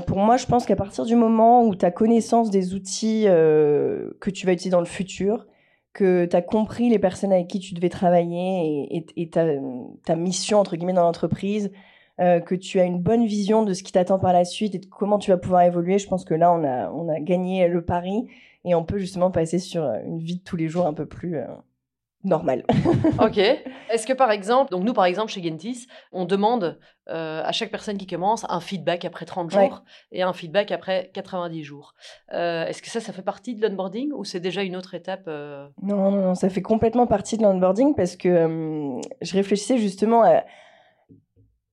pour 0.06 0.18
moi, 0.18 0.36
je 0.36 0.46
pense 0.46 0.64
qu'à 0.64 0.76
partir 0.76 1.04
du 1.04 1.16
moment 1.16 1.64
où 1.64 1.74
tu 1.74 1.84
as 1.84 1.90
connaissance 1.90 2.50
des 2.50 2.72
outils 2.72 3.24
que 3.24 4.30
tu 4.30 4.46
vas 4.46 4.52
utiliser 4.52 4.70
dans 4.70 4.80
le 4.80 4.86
futur, 4.86 5.46
que 5.92 6.26
tu 6.26 6.36
as 6.36 6.42
compris 6.42 6.88
les 6.90 6.98
personnes 6.98 7.32
avec 7.32 7.48
qui 7.48 7.58
tu 7.58 7.74
devais 7.74 7.88
travailler 7.88 9.04
et, 9.16 9.30
ta, 9.30 10.16
mission, 10.16 10.58
entre 10.58 10.76
guillemets, 10.76 10.92
dans 10.92 11.02
l'entreprise, 11.02 11.72
euh, 12.20 12.40
que 12.40 12.54
tu 12.54 12.80
as 12.80 12.84
une 12.84 13.00
bonne 13.00 13.26
vision 13.26 13.64
de 13.64 13.72
ce 13.72 13.82
qui 13.82 13.92
t'attend 13.92 14.18
par 14.18 14.32
la 14.32 14.44
suite 14.44 14.74
et 14.74 14.78
de 14.78 14.86
comment 14.86 15.18
tu 15.18 15.30
vas 15.30 15.38
pouvoir 15.38 15.62
évoluer, 15.62 15.98
je 15.98 16.08
pense 16.08 16.24
que 16.24 16.34
là, 16.34 16.52
on 16.52 16.64
a, 16.64 16.90
on 16.90 17.08
a 17.08 17.20
gagné 17.20 17.68
le 17.68 17.84
pari 17.84 18.26
et 18.64 18.74
on 18.74 18.84
peut 18.84 18.98
justement 18.98 19.30
passer 19.30 19.58
sur 19.58 19.84
une 19.84 20.18
vie 20.18 20.36
de 20.38 20.42
tous 20.42 20.56
les 20.56 20.68
jours 20.68 20.86
un 20.86 20.94
peu 20.94 21.06
plus, 21.06 21.36
euh, 21.36 21.46
normal. 22.24 22.64
ok. 23.20 23.38
Est-ce 23.38 24.06
que 24.06 24.12
par 24.12 24.30
exemple, 24.30 24.70
donc 24.70 24.84
nous 24.84 24.92
par 24.92 25.04
exemple 25.04 25.30
chez 25.30 25.42
Gentis, 25.42 25.86
on 26.12 26.24
demande 26.24 26.78
euh, 27.08 27.42
à 27.44 27.52
chaque 27.52 27.70
personne 27.70 27.96
qui 27.96 28.06
commence 28.06 28.44
un 28.48 28.60
feedback 28.60 29.04
après 29.04 29.24
30 29.24 29.50
jours 29.50 29.82
et 30.12 30.22
un 30.22 30.32
feedback 30.32 30.72
après 30.72 31.10
90 31.14 31.62
jours. 31.62 31.94
Euh, 32.32 32.66
est-ce 32.66 32.82
que 32.82 32.88
ça, 32.88 33.00
ça 33.00 33.12
fait 33.12 33.22
partie 33.22 33.54
de 33.54 33.66
l'onboarding 33.66 34.12
ou 34.12 34.24
c'est 34.24 34.40
déjà 34.40 34.62
une 34.62 34.76
autre 34.76 34.94
étape 34.94 35.24
euh? 35.28 35.66
non, 35.82 36.10
non, 36.10 36.22
non, 36.22 36.34
ça 36.34 36.50
fait 36.50 36.62
complètement 36.62 37.06
partie 37.06 37.38
de 37.38 37.42
l'onboarding 37.42 37.94
parce 37.94 38.16
que 38.16 39.00
je 39.20 39.32
réfléchissais 39.32 39.78
justement 39.78 40.22
à 40.22 40.44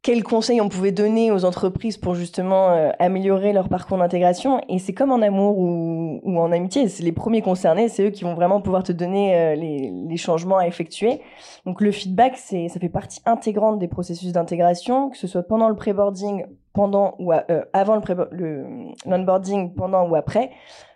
quels 0.05 0.21
conseils 0.21 0.61
on 0.61 0.69
pouvait 0.69 0.91
donner 0.91 1.31
aux 1.31 1.45
entreprises 1.45 1.97
pour 1.97 2.13
justement 2.13 2.69
euh, 2.69 2.91
améliorer 2.99 3.53
leur 3.53 3.69
parcours 3.69 3.97
d'intégration. 3.97 4.61
Et 4.69 4.77
c'est 4.77 4.93
comme 4.93 5.11
en 5.11 5.19
amour 5.19 5.57
ou, 5.57 6.39
en 6.39 6.51
amitié, 6.51 6.87
c'est 6.89 7.01
les 7.01 7.11
premiers 7.11 7.41
concernés, 7.41 7.89
c'est 7.89 8.05
eux 8.05 8.09
qui 8.11 8.23
vont 8.23 8.35
vraiment 8.35 8.61
pouvoir 8.61 8.83
te 8.83 8.91
donner 8.91 9.35
euh, 9.35 9.55
les, 9.55 10.17
changements 10.17 10.59
à 10.59 10.67
effectuer. 10.67 11.21
Donc 11.65 11.81
le 11.81 11.91
feedback, 11.91 12.37
c'est 12.37 12.67
ça 12.67 12.79
fait 12.79 12.87
partie 12.87 13.19
intégrante 13.25 13.79
des 13.79 13.87
processus 13.87 14.31
d'intégration, 14.31 15.09
que 15.09 15.17
ce 15.17 15.25
soit 15.25 15.41
pendant 15.41 15.69
le 15.69 15.75
pré-boarding, 15.75 16.45
pendant 16.71 17.15
ou 17.17 17.33
euh, 17.33 17.63
avant 17.73 17.95
le 17.95 18.91
l'onboarding, 19.07 19.73
pendant 19.73 20.07
ou 20.07 20.15
après, 20.15 20.51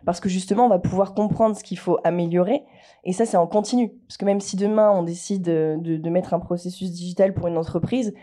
parce 0.06 0.20
que 0.20 0.30
justement 0.30 0.68
on 0.68 0.70
va 0.70 0.78
pouvoir 0.78 1.16
comprendre 1.16 1.58
ce 1.58 1.64
qu'il 1.64 1.80
faut 1.80 1.98
améliorer. 2.04 2.64
Et 3.06 3.14
ça, 3.14 3.26
c'est 3.26 3.38
en 3.38 3.48
continu, 3.48 3.92
parce 4.08 4.18
que 4.18 4.26
même 4.26 4.40
si 4.40 4.56
demain 4.56 4.92
on 4.92 5.02
décide 5.02 5.42
de, 5.42 5.78
de 5.80 6.10
mettre 6.12 6.36
un 6.36 6.40
processus 6.40 6.92
digital 6.92 7.34
pour 7.34 7.48
une 7.48 7.58
entreprise, 7.58 8.14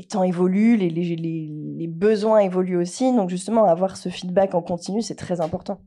les 0.00 0.06
temps 0.06 0.22
évoluent, 0.22 0.76
les, 0.76 0.88
les, 0.88 1.04
les, 1.04 1.86
besoins 1.86 2.38
évoluent 2.38 2.78
aussi. 2.78 3.14
Donc 3.14 3.28
justement, 3.28 3.64
avoir 3.64 3.98
ce 3.98 4.08
feedback 4.08 4.54
en 4.54 4.62
continu, 4.62 5.02
c'est 5.02 5.14
très 5.14 5.42
important. 5.42 5.82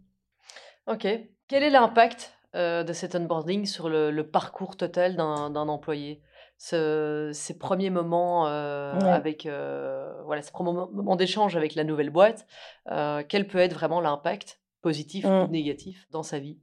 Ok. 0.88 1.08
Quel 1.48 1.63
est 1.63 1.72
l'impact 1.72 2.36
euh, 2.55 2.84
de 2.84 2.93
cet 2.93 3.15
onboarding 3.15 3.65
sur 3.65 3.89
le, 3.89 4.22
parcours 4.22 4.77
total 4.77 5.15
d'un 5.15 5.55
employé? 5.55 6.22
Ce, 6.60 7.32
Ces 7.34 7.58
premiers 7.58 7.89
moments 7.89 8.48
euh, 8.48 8.93
avec, 9.00 9.48
euh, 9.48 10.13
voilà, 10.25 10.43
ces 10.43 10.51
premiers 10.51 10.74
moments 10.74 11.15
d'échange 11.15 11.58
avec 11.58 11.74
la 11.74 11.84
nouvelle 11.84 12.12
boîte, 12.12 12.46
quel 12.86 13.48
peut 13.48 13.58
être 13.58 13.74
vraiment 13.74 14.00
l'impact 14.00 14.62
positif 14.82 15.25
ou 15.25 15.29
mmh. 15.29 15.48
négatif 15.50 16.08
dans 16.12 16.24
sa 16.24 16.38
vie? 16.38 16.60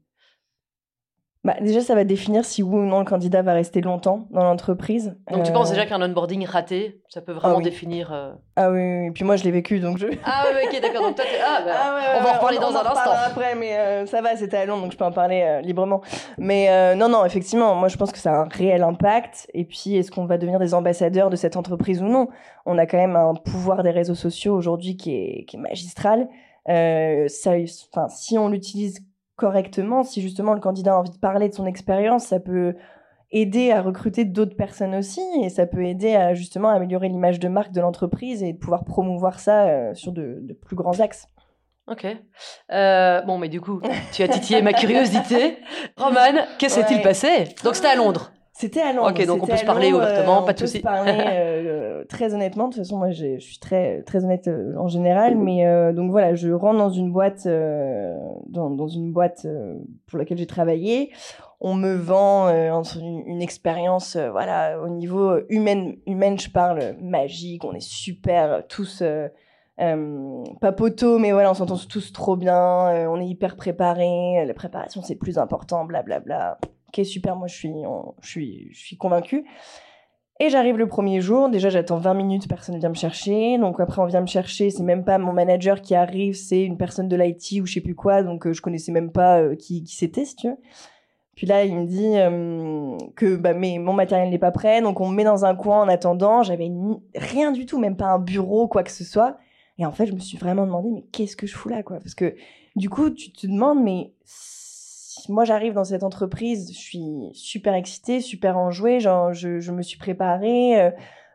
Bah, 1.42 1.54
déjà, 1.58 1.80
ça 1.80 1.94
va 1.94 2.04
définir 2.04 2.44
si 2.44 2.62
oui 2.62 2.80
ou 2.80 2.84
non 2.84 2.98
le 2.98 3.06
candidat 3.06 3.40
va 3.40 3.54
rester 3.54 3.80
longtemps 3.80 4.26
dans 4.30 4.44
l'entreprise. 4.44 5.16
Donc, 5.32 5.44
tu 5.44 5.52
penses 5.52 5.70
déjà 5.70 5.86
qu'un 5.86 6.02
onboarding 6.02 6.44
raté, 6.44 7.00
ça 7.08 7.22
peut 7.22 7.32
vraiment 7.32 7.60
ah 7.60 7.62
définir. 7.62 8.12
Euh, 8.12 8.32
ah 8.56 8.70
oui, 8.70 8.78
oui, 8.78 9.06
et 9.06 9.10
puis 9.10 9.24
moi, 9.24 9.36
je 9.36 9.44
l'ai 9.44 9.50
vécu 9.50 9.80
donc 9.80 9.96
je. 9.96 10.06
Ah 10.22 10.44
oui, 10.52 10.60
ok, 10.66 10.82
d'accord. 10.82 11.02
Donc, 11.02 11.16
toi, 11.16 11.24
ah, 11.42 11.62
bah, 11.64 11.72
ah, 11.78 12.16
on 12.18 12.24
va 12.24 12.30
en 12.30 12.34
reparler 12.34 12.58
dans 12.58 12.76
un 12.76 12.84
instant. 12.84 13.12
après, 13.26 13.54
mais 13.54 13.74
euh, 13.74 14.04
ça 14.04 14.20
va, 14.20 14.36
c'était 14.36 14.58
à 14.58 14.66
Londres 14.66 14.82
donc 14.82 14.92
je 14.92 14.98
peux 14.98 15.04
en 15.04 15.12
parler 15.12 15.40
euh, 15.40 15.62
librement. 15.62 16.02
Mais 16.36 16.94
non, 16.94 17.08
non, 17.08 17.24
effectivement, 17.24 17.74
moi, 17.74 17.88
je 17.88 17.96
pense 17.96 18.12
que 18.12 18.18
ça 18.18 18.32
a 18.32 18.36
un 18.42 18.48
réel 18.48 18.82
impact. 18.82 19.48
Et 19.54 19.64
puis, 19.64 19.96
est-ce 19.96 20.10
qu'on 20.10 20.26
va 20.26 20.36
devenir 20.36 20.58
des 20.58 20.74
ambassadeurs 20.74 21.30
de 21.30 21.36
cette 21.36 21.56
entreprise 21.56 22.02
ou 22.02 22.06
non? 22.06 22.28
On 22.66 22.76
a 22.76 22.84
quand 22.84 22.98
même 22.98 23.16
un 23.16 23.32
pouvoir 23.32 23.82
des 23.82 23.92
réseaux 23.92 24.14
sociaux 24.14 24.54
aujourd'hui 24.54 24.98
qui 24.98 25.14
est, 25.14 25.44
qui 25.46 25.56
est 25.56 25.60
magistral. 25.60 26.28
ça, 26.66 28.08
si 28.08 28.36
on 28.36 28.48
l'utilise 28.48 29.00
correctement, 29.40 30.02
si 30.02 30.20
justement 30.20 30.52
le 30.52 30.60
candidat 30.60 30.92
a 30.92 30.96
envie 30.98 31.10
de 31.10 31.18
parler 31.18 31.48
de 31.48 31.54
son 31.54 31.64
expérience, 31.64 32.26
ça 32.26 32.38
peut 32.38 32.74
aider 33.32 33.72
à 33.72 33.80
recruter 33.80 34.26
d'autres 34.26 34.54
personnes 34.54 34.94
aussi 34.94 35.22
et 35.42 35.48
ça 35.48 35.66
peut 35.66 35.84
aider 35.84 36.14
à 36.14 36.34
justement 36.34 36.68
améliorer 36.68 37.08
l'image 37.08 37.40
de 37.40 37.48
marque 37.48 37.72
de 37.72 37.80
l'entreprise 37.80 38.42
et 38.42 38.52
de 38.52 38.58
pouvoir 38.58 38.84
promouvoir 38.84 39.40
ça 39.40 39.68
euh, 39.68 39.94
sur 39.94 40.12
de, 40.12 40.42
plus 40.66 40.76
grands 40.76 41.00
axes. 41.00 41.26
Ok. 41.86 42.06
Euh, 42.70 43.22
bon, 43.22 43.38
mais 43.38 43.48
du 43.48 43.62
coup, 43.62 43.80
tu 44.12 44.22
as 44.22 44.28
titillé 44.28 44.60
ma 44.60 44.74
curiosité. 44.74 45.56
Roman, 45.96 46.44
qu'est-ce 46.58 46.78
qui 46.78 46.86
s'est-il 46.86 47.02
passé? 47.02 47.54
Donc, 47.64 47.76
c'était 47.76 47.88
à 47.88 47.96
Londres. 47.96 48.32
C'était 48.52 48.82
à 48.82 48.92
Londres. 48.92 49.10
Ok, 49.10 49.26
donc 49.26 49.42
on 49.42 49.46
peut 49.46 49.56
se 49.56 49.64
parler 49.64 49.90
ouvertement, 49.90 50.42
pas 50.42 50.52
de 50.52 50.58
souci. 50.58 50.82
Euh, 51.70 52.04
très 52.04 52.34
honnêtement. 52.34 52.68
De 52.68 52.74
toute 52.74 52.82
façon, 52.82 52.98
moi, 52.98 53.10
je 53.10 53.38
suis 53.38 53.58
très 53.58 54.02
très 54.02 54.24
honnête 54.24 54.48
euh, 54.48 54.74
en 54.76 54.88
général, 54.88 55.36
mais 55.36 55.66
euh, 55.66 55.92
donc 55.92 56.10
voilà, 56.10 56.34
je 56.34 56.50
rentre 56.50 56.78
dans 56.78 56.90
une 56.90 57.12
boîte, 57.12 57.46
dans, 57.46 58.88
une 58.88 59.12
boîte 59.12 59.46
pour 60.06 60.18
laquelle 60.18 60.38
j'ai 60.38 60.46
travaillé. 60.46 61.12
On 61.60 61.74
me 61.74 61.94
vend 61.94 62.48
une, 62.48 63.42
expérience, 63.42 64.16
voilà, 64.16 64.80
au 64.80 64.88
niveau 64.88 65.38
humaine, 65.48 65.96
humaine, 66.06 66.38
je 66.38 66.50
parle 66.50 66.96
magique. 67.00 67.64
On 67.64 67.74
est 67.74 67.80
super 67.86 68.66
tous. 68.66 69.02
pas 69.76 70.72
poteau, 70.72 71.18
mais 71.18 71.32
voilà, 71.32 71.50
on 71.50 71.54
s'entend 71.54 71.76
tous 71.76 72.12
trop 72.12 72.36
bien, 72.36 73.08
on 73.08 73.20
est 73.20 73.26
hyper 73.26 73.56
préparés, 73.56 74.44
la 74.46 74.54
préparation 74.54 75.02
c'est 75.02 75.16
plus 75.16 75.38
important, 75.38 75.84
blablabla. 75.84 76.20
Bla, 76.20 76.58
bla 76.60 76.70
ok, 76.90 77.06
super, 77.06 77.36
moi 77.36 77.46
je 77.46 77.54
suis, 77.54 77.72
je 78.22 78.28
suis, 78.28 78.68
je 78.72 78.78
suis 78.78 78.96
convaincue. 78.96 79.44
Et 80.42 80.48
j'arrive 80.48 80.78
le 80.78 80.88
premier 80.88 81.20
jour, 81.20 81.50
déjà 81.50 81.68
j'attends 81.68 81.98
20 81.98 82.14
minutes, 82.14 82.48
personne 82.48 82.74
ne 82.74 82.80
vient 82.80 82.88
me 82.88 82.94
chercher. 82.94 83.58
Donc 83.58 83.78
après 83.78 84.00
on 84.00 84.06
vient 84.06 84.22
me 84.22 84.26
chercher, 84.26 84.70
c'est 84.70 84.82
même 84.82 85.04
pas 85.04 85.18
mon 85.18 85.34
manager 85.34 85.82
qui 85.82 85.94
arrive, 85.94 86.34
c'est 86.34 86.62
une 86.62 86.78
personne 86.78 87.08
de 87.08 87.16
l'IT 87.16 87.60
ou 87.60 87.66
je 87.66 87.74
sais 87.74 87.82
plus 87.82 87.94
quoi, 87.94 88.22
donc 88.22 88.46
euh, 88.46 88.54
je 88.54 88.62
connaissais 88.62 88.90
même 88.90 89.12
pas 89.12 89.42
euh, 89.42 89.54
qui, 89.54 89.84
qui 89.84 89.94
c'était 89.94 90.24
si 90.24 90.36
tu 90.36 90.48
veux. 90.48 90.56
Puis 91.36 91.46
là 91.46 91.66
il 91.66 91.76
me 91.76 91.84
dit 91.84 92.16
euh, 92.16 92.96
que 93.16 93.36
bah, 93.36 93.52
mais 93.52 93.76
mon 93.78 93.92
matériel 93.92 94.30
n'est 94.30 94.38
pas 94.38 94.50
prêt, 94.50 94.80
donc 94.80 94.98
on 95.02 95.10
me 95.10 95.14
met 95.14 95.24
dans 95.24 95.44
un 95.44 95.54
coin 95.54 95.82
en 95.82 95.88
attendant. 95.88 96.42
J'avais 96.42 96.70
rien 97.14 97.52
du 97.52 97.66
tout, 97.66 97.78
même 97.78 97.98
pas 97.98 98.06
un 98.06 98.18
bureau, 98.18 98.66
quoi 98.66 98.82
que 98.82 98.92
ce 98.92 99.04
soit. 99.04 99.36
Et 99.76 99.84
en 99.84 99.92
fait 99.92 100.06
je 100.06 100.14
me 100.14 100.20
suis 100.20 100.38
vraiment 100.38 100.64
demandé 100.64 100.88
mais 100.90 101.04
qu'est-ce 101.12 101.36
que 101.36 101.46
je 101.46 101.54
fous 101.54 101.68
là 101.68 101.82
quoi? 101.82 101.98
Parce 101.98 102.14
que 102.14 102.34
du 102.76 102.88
coup 102.88 103.10
tu 103.10 103.30
te 103.30 103.46
demandes 103.46 103.82
mais 103.82 104.14
moi 105.28 105.44
j'arrive 105.44 105.74
dans 105.74 105.84
cette 105.84 106.02
entreprise, 106.02 106.72
je 106.72 106.78
suis 106.78 107.30
super 107.32 107.74
excitée, 107.74 108.20
super 108.20 108.58
enjouée, 108.58 109.00
genre 109.00 109.32
je, 109.32 109.70
me 109.70 109.82
suis 109.82 109.98
préparée 109.98 110.80
euh, 110.80 110.90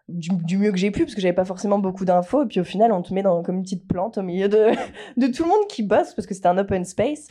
du, 0.08 0.58
mieux 0.58 0.72
que 0.72 0.78
j'ai 0.78 0.92
pu 0.92 1.04
parce 1.04 1.16
que 1.16 1.22
j'avais 1.22 1.34
pas 1.34 1.46
forcément 1.46 1.80
beaucoup 1.80 2.06
d'infos 2.06 2.44
et 2.44 2.48
puis 2.48 2.60
au 2.60 2.64
final 2.64 2.92
on 2.92 3.02
te 3.02 3.14
met 3.14 3.24
dans 3.24 3.44
comme 3.44 3.58
une 3.58 3.64
petite 3.64 3.88
plante 3.88 4.18
au 4.18 4.22
milieu 4.24 4.50
de, 4.50 4.72
tout 5.32 5.44
le 5.44 5.50
monde 5.50 5.68
qui 5.70 5.84
bosse 5.84 6.14
parce 6.14 6.28
que 6.28 6.34
c'était 6.34 6.48
un 6.48 6.58
open 6.58 6.86
space 6.86 7.28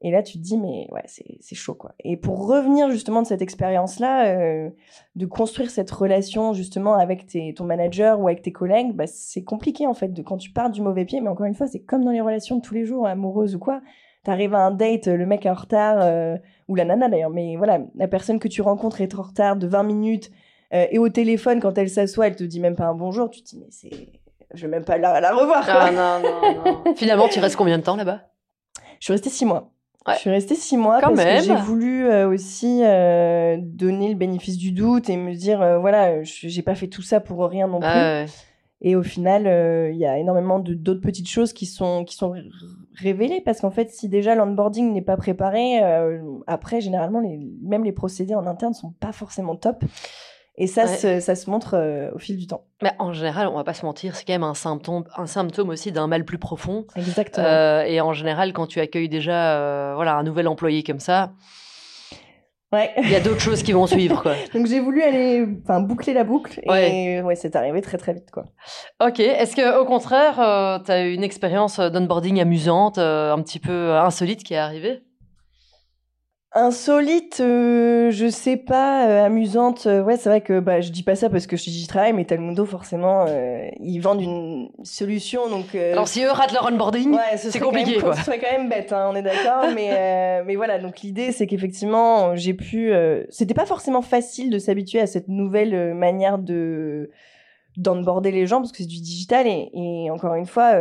Et 0.00 0.10
là, 0.10 0.22
tu 0.22 0.38
te 0.38 0.42
dis, 0.42 0.58
mais 0.58 0.86
ouais, 0.90 1.04
c'est 1.06 1.54
chaud, 1.54 1.74
quoi. 1.74 1.94
Et 2.00 2.18
pour 2.18 2.46
revenir 2.46 2.90
justement 2.90 3.22
de 3.22 3.26
cette 3.26 3.40
expérience-là, 3.40 4.26
euh, 4.26 4.70
de 5.16 5.26
construire 5.26 5.70
cette 5.70 5.90
relation 5.90 6.52
justement 6.52 6.94
avec 6.94 7.26
ton 7.56 7.64
manager 7.64 8.20
ou 8.20 8.28
avec 8.28 8.42
tes 8.42 8.52
collègues, 8.52 8.92
bah, 8.92 9.06
c'est 9.06 9.44
compliqué 9.44 9.86
en 9.86 9.94
fait. 9.94 10.08
De, 10.08 10.22
quand 10.22 10.36
tu 10.36 10.50
pars 10.50 10.70
du 10.70 10.82
mauvais 10.82 11.06
pied, 11.06 11.20
mais 11.22 11.30
encore 11.30 11.46
une 11.46 11.54
fois, 11.54 11.66
c'est 11.66 11.80
comme 11.80 12.04
dans 12.04 12.10
les 12.10 12.20
relations 12.20 12.56
de 12.56 12.60
tous 12.60 12.74
les 12.74 12.84
jours, 12.84 13.06
amoureuses 13.06 13.54
ou 13.54 13.58
quoi. 13.58 13.80
T'arrives 14.24 14.54
à 14.54 14.58
un 14.58 14.70
date, 14.70 15.06
le 15.06 15.26
mec 15.26 15.46
est 15.46 15.50
en 15.50 15.54
retard, 15.54 15.98
euh, 16.00 16.36
ou 16.68 16.74
la 16.74 16.84
nana 16.84 17.08
d'ailleurs, 17.08 17.30
mais 17.30 17.56
voilà, 17.56 17.80
la 17.94 18.08
personne 18.08 18.38
que 18.38 18.48
tu 18.48 18.62
rencontres 18.62 19.00
est 19.00 19.14
en 19.14 19.22
retard 19.22 19.56
de 19.56 19.66
20 19.66 19.82
minutes, 19.82 20.30
euh, 20.72 20.86
et 20.90 20.98
au 20.98 21.08
téléphone, 21.08 21.60
quand 21.60 21.76
elle 21.78 21.90
s'assoit, 21.90 22.26
elle 22.26 22.36
te 22.36 22.44
dit 22.44 22.58
même 22.58 22.74
pas 22.74 22.86
un 22.86 22.94
bonjour, 22.94 23.30
tu 23.30 23.42
te 23.42 23.50
dis, 23.50 23.58
mais 23.58 23.66
c'est. 23.70 24.08
Je 24.52 24.66
vais 24.66 24.70
même 24.70 24.84
pas 24.84 24.98
la, 24.98 25.20
la 25.20 25.34
revoir. 25.34 25.64
Ah 25.68 25.90
non, 25.90 26.20
non, 26.20 26.64
non. 26.84 26.94
Finalement, 26.96 27.28
tu 27.28 27.40
restes 27.40 27.56
combien 27.56 27.76
de 27.76 27.82
temps 27.82 27.96
là-bas? 27.96 28.20
Je 29.00 29.04
suis 29.06 29.12
restée 29.12 29.30
six 29.30 29.44
mois. 29.44 29.74
Je 30.12 30.18
suis 30.18 30.30
restée 30.30 30.54
six 30.54 30.76
mois 30.76 31.00
parce 31.00 31.14
que 31.14 31.42
j'ai 31.42 31.56
voulu 31.56 32.06
euh, 32.06 32.28
aussi 32.28 32.80
euh, 32.82 33.56
donner 33.58 34.08
le 34.10 34.14
bénéfice 34.14 34.58
du 34.58 34.72
doute 34.72 35.08
et 35.08 35.16
me 35.16 35.34
dire 35.34 35.62
euh, 35.62 35.78
voilà, 35.78 36.22
j'ai 36.22 36.62
pas 36.62 36.74
fait 36.74 36.88
tout 36.88 37.00
ça 37.02 37.20
pour 37.20 37.42
rien 37.48 37.66
non 37.66 37.80
plus. 37.80 37.88
Et 38.84 38.94
au 38.96 39.02
final, 39.02 39.42
il 39.92 39.98
y 39.98 40.04
a 40.04 40.18
énormément 40.18 40.60
d'autres 40.60 41.00
petites 41.00 41.28
choses 41.28 41.52
qui 41.52 41.66
sont 41.66 42.04
qui 42.04 42.14
sont 42.14 42.34
révélées 42.94 43.40
parce 43.40 43.60
qu'en 43.60 43.70
fait, 43.70 43.90
si 43.90 44.08
déjà 44.08 44.34
l'onboarding 44.34 44.92
n'est 44.92 45.02
pas 45.02 45.16
préparé, 45.16 45.80
après 46.46 46.82
généralement 46.82 47.20
les, 47.20 47.40
même 47.62 47.82
les 47.82 47.92
procédés 47.92 48.34
en 48.34 48.46
interne 48.46 48.74
sont 48.74 48.92
pas 49.00 49.12
forcément 49.12 49.56
top. 49.56 49.84
Et 50.56 50.68
ça, 50.68 50.86
se, 50.86 51.18
ça 51.18 51.34
se 51.34 51.50
montre 51.50 51.74
euh, 51.74 52.12
au 52.14 52.18
fil 52.18 52.36
du 52.36 52.46
temps. 52.46 52.64
Mais 52.80 52.92
en 53.00 53.12
général, 53.12 53.48
on 53.48 53.56
va 53.56 53.64
pas 53.64 53.74
se 53.74 53.84
mentir, 53.84 54.14
c'est 54.14 54.24
quand 54.24 54.34
même 54.34 54.44
un 54.44 54.54
symptôme, 54.54 55.04
un 55.16 55.26
symptôme 55.26 55.70
aussi 55.70 55.90
d'un 55.90 56.06
mal 56.06 56.24
plus 56.24 56.38
profond. 56.38 56.86
Exactement. 56.94 57.44
Euh, 57.44 57.82
et 57.82 58.00
en 58.00 58.12
général, 58.12 58.52
quand 58.52 58.68
tu 58.68 58.78
accueilles 58.78 59.08
déjà 59.08 59.58
euh, 59.58 59.94
voilà, 59.96 60.14
un 60.14 60.22
nouvel 60.22 60.46
employé 60.46 60.84
comme 60.84 61.00
ça, 61.00 61.32
ouais. 62.74 62.90
il 62.98 63.10
y 63.10 63.14
a 63.14 63.20
d'autres 63.20 63.40
choses 63.40 63.62
qui 63.62 63.72
vont 63.72 63.86
suivre. 63.86 64.22
Quoi. 64.22 64.34
Donc 64.54 64.66
j'ai 64.66 64.80
voulu 64.80 65.02
aller 65.02 65.46
enfin, 65.62 65.80
boucler 65.80 66.12
la 66.12 66.24
boucle 66.24 66.60
et 66.64 67.22
ouais, 67.22 67.36
c'est 67.36 67.54
arrivé 67.56 67.80
très 67.80 67.96
très 67.96 68.12
vite. 68.12 68.30
Quoi. 68.32 68.44
Ok, 69.04 69.20
est-ce 69.20 69.54
qu'au 69.54 69.84
contraire, 69.84 70.82
tu 70.84 70.90
as 70.90 71.06
eu 71.06 71.12
une 71.12 71.24
expérience 71.24 71.78
d'onboarding 71.78 72.40
amusante, 72.40 72.98
un 72.98 73.40
petit 73.42 73.60
peu 73.60 73.92
insolite 73.92 74.42
qui 74.42 74.54
est 74.54 74.58
arrivée? 74.58 75.03
Insolite, 76.56 77.40
euh, 77.40 78.12
je 78.12 78.28
sais 78.28 78.56
pas, 78.56 79.08
euh, 79.08 79.24
amusante. 79.26 79.88
Euh, 79.88 80.04
ouais, 80.04 80.16
c'est 80.16 80.28
vrai 80.28 80.40
que 80.40 80.60
bah, 80.60 80.80
je 80.80 80.92
dis 80.92 81.02
pas 81.02 81.16
ça 81.16 81.28
parce 81.28 81.48
que 81.48 81.56
j'y 81.56 81.88
travaille, 81.88 82.12
mais 82.12 82.24
Talmundo, 82.24 82.64
forcément, 82.64 83.26
ils 83.80 83.98
vendent 83.98 84.22
une 84.22 84.68
solution. 84.84 85.48
Donc, 85.48 85.74
Alors, 85.74 86.06
si 86.06 86.22
eux 86.22 86.30
ratent 86.30 86.52
leur 86.52 86.66
onboarding, 86.66 87.18
c'est 87.36 87.58
compliqué. 87.58 87.98
Quoi. 87.98 88.14
Ce 88.16 88.22
serait 88.22 88.38
quand 88.38 88.52
même 88.56 88.68
bête, 88.68 88.92
hein, 88.92 89.08
on 89.10 89.16
est 89.16 89.22
d'accord. 89.22 89.64
mais, 89.74 90.42
mais 90.46 90.54
voilà, 90.54 90.78
donc 90.78 91.00
l'idée, 91.00 91.32
c'est 91.32 91.48
qu'effectivement, 91.48 92.36
j'ai 92.36 92.54
pu. 92.54 92.92
C'était 93.30 93.54
pas 93.54 93.66
forcément 93.66 94.02
facile 94.02 94.50
de 94.50 94.58
s'habituer 94.60 95.00
à 95.00 95.08
cette 95.08 95.26
nouvelle 95.26 95.94
manière 95.94 96.38
de 96.38 97.10
d'onboarder 97.76 98.30
les 98.30 98.46
gens 98.46 98.58
parce 98.58 98.70
que 98.70 98.78
c'est 98.78 98.88
du 98.88 99.00
digital 99.00 99.48
et, 99.48 99.68
et 99.74 100.08
encore 100.12 100.36
une 100.36 100.46
fois, 100.46 100.74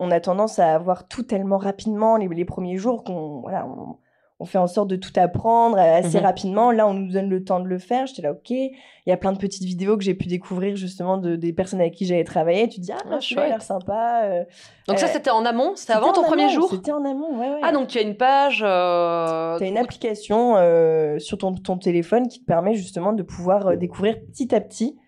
on 0.00 0.10
a 0.10 0.18
tendance 0.18 0.58
à 0.58 0.74
avoir 0.74 1.06
tout 1.06 1.22
tellement 1.22 1.58
rapidement 1.58 2.16
les, 2.16 2.26
les 2.26 2.44
premiers 2.44 2.78
jours 2.78 3.04
qu'on. 3.04 3.42
Voilà, 3.42 3.64
on, 3.68 3.94
on 4.40 4.46
fait 4.46 4.58
en 4.58 4.66
sorte 4.66 4.88
de 4.88 4.96
tout 4.96 5.12
apprendre 5.16 5.78
assez 5.78 6.18
mhm. 6.18 6.24
rapidement. 6.24 6.72
Là, 6.72 6.88
on 6.88 6.94
nous 6.94 7.12
donne 7.12 7.28
le 7.28 7.44
temps 7.44 7.60
de 7.60 7.68
le 7.68 7.78
faire. 7.78 8.06
J'étais 8.06 8.22
là, 8.22 8.32
ok. 8.32 8.50
Il 8.50 8.72
y 9.06 9.12
a 9.12 9.18
plein 9.18 9.32
de 9.32 9.38
petites 9.38 9.64
vidéos 9.64 9.98
que 9.98 10.02
j'ai 10.02 10.14
pu 10.14 10.28
découvrir 10.28 10.76
justement 10.76 11.18
de, 11.18 11.36
des 11.36 11.52
personnes 11.52 11.80
avec 11.80 11.94
qui 11.94 12.06
j'avais 12.06 12.24
travaillé. 12.24 12.66
Tu 12.68 12.80
te 12.80 12.86
dis, 12.86 12.92
ah, 12.92 12.98
ah 13.10 13.18
ça 13.20 13.42
a 13.42 13.48
l'air 13.48 13.60
sympa. 13.60 14.22
Euh. 14.24 14.44
donc 14.88 14.98
ça, 14.98 15.06
euh, 15.06 15.10
c'était 15.12 15.30
en 15.30 15.44
amont? 15.44 15.72
C'était 15.76 15.92
avant 15.92 16.12
ton 16.12 16.22
premier 16.22 16.48
jour? 16.48 16.70
C'était 16.70 16.92
en 16.92 17.04
amont, 17.04 17.38
ouais, 17.38 17.50
ouais. 17.50 17.60
Ah, 17.62 17.72
donc 17.72 17.88
tu 17.88 17.98
as 17.98 18.02
une 18.02 18.16
page... 18.16 18.62
Euh... 18.64 19.58
Tu 19.58 19.64
as 19.64 19.66
une 19.66 19.78
application 19.78 20.56
euh, 20.56 21.18
sur 21.18 21.36
ton, 21.36 21.54
ton, 21.54 21.76
téléphone 21.76 22.26
qui 22.26 22.40
te 22.40 22.46
permet 22.46 22.74
justement 22.74 23.12
de 23.12 23.22
pouvoir 23.22 23.76
découvrir 23.76 24.16
petit 24.32 24.54
à 24.54 24.60
petit 24.60 24.98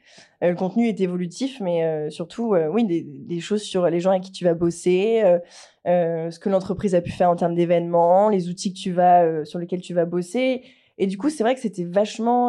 le 0.40 0.54
contenu 0.54 0.88
est 0.88 1.00
évolutif, 1.00 1.60
mais 1.60 1.84
euh, 1.84 2.10
surtout, 2.10 2.54
euh, 2.54 2.68
oui, 2.68 2.84
des, 2.84 3.40
choses 3.40 3.62
sur 3.62 3.88
les 3.88 4.00
gens 4.00 4.10
avec 4.10 4.22
qui 4.22 4.32
tu 4.32 4.44
vas 4.44 4.54
bosser, 4.54 5.22
ce 5.84 6.38
que 6.38 6.48
l'entreprise 6.48 6.94
a 6.94 7.00
pu 7.00 7.10
faire 7.10 7.30
en 7.30 7.36
termes 7.36 7.54
d'événements, 7.54 8.28
les 8.28 8.48
outils 8.48 8.72
que 8.72 8.78
tu 8.78 8.92
vas, 8.92 9.44
sur 9.44 9.58
lesquels 9.58 9.80
tu 9.80 9.94
vas 9.94 10.04
bosser. 10.04 10.62
Et 10.98 11.06
du 11.06 11.18
coup, 11.18 11.30
c'est 11.30 11.42
vrai 11.42 11.54
que 11.54 11.60
c'était 11.60 11.84
vachement 11.84 12.48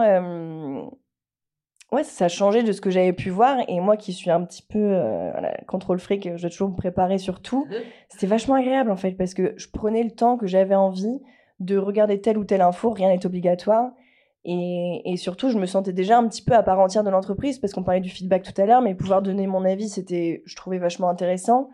ouais, 1.92 2.04
ça 2.04 2.26
a 2.26 2.28
changé 2.28 2.64
de 2.64 2.72
ce 2.72 2.82
que 2.82 2.90
j'avais 2.90 3.14
pu 3.14 3.30
voir. 3.30 3.58
Et 3.68 3.80
moi 3.80 3.98
qui 3.98 4.14
suis 4.14 4.32
un 4.32 4.44
petit 4.44 4.64
peu 4.64 4.88
voilà, 5.32 5.58
contrôle 5.68 6.00
fric, 6.00 6.30
je 6.36 6.42
dois 6.42 6.50
toujours 6.50 6.70
me 6.70 6.76
préparer 6.76 7.18
sur 7.18 7.42
tout. 7.42 7.66
Mmh. 7.66 7.76
C'était 8.10 8.28
vachement 8.28 8.56
agréable 8.56 8.92
en 8.92 8.98
fait 8.98 9.14
parce 9.14 9.34
que 9.34 9.54
je 9.58 9.68
prenais 9.68 10.04
le 10.04 10.12
temps 10.12 10.38
que 10.38 10.48
j'avais 10.48 10.76
envie 10.76 11.20
de 11.60 11.78
regarder 11.78 12.20
telle 12.22 12.38
ou 12.38 12.44
telle 12.44 12.62
info, 12.62 12.92
rien 12.92 13.10
n'est 13.10 13.26
obligatoire. 13.26 13.92
Et, 14.46 15.16
surtout, 15.16 15.50
je 15.50 15.58
me 15.58 15.66
sentais 15.66 15.94
déjà 15.94 16.18
un 16.18 16.28
petit 16.28 16.42
peu 16.42 16.54
à 16.54 16.64
part 16.64 16.80
entière 16.80 17.04
de 17.04 17.10
l'entreprise 17.10 17.60
parce 17.60 17.72
qu'on 17.72 17.84
parlait 17.84 18.02
du 18.02 18.10
feedback 18.10 18.44
tout 18.44 18.62
à 18.62 18.66
l'heure, 18.66 18.82
mais 18.82 18.94
pouvoir 18.94 19.22
donner 19.22 19.48
mon 19.48 19.64
avis, 19.64 19.88
c'était, 19.88 20.44
je 20.46 20.56
trouvais 20.56 20.80
vachement 20.80 21.08
intéressant. 21.08 21.70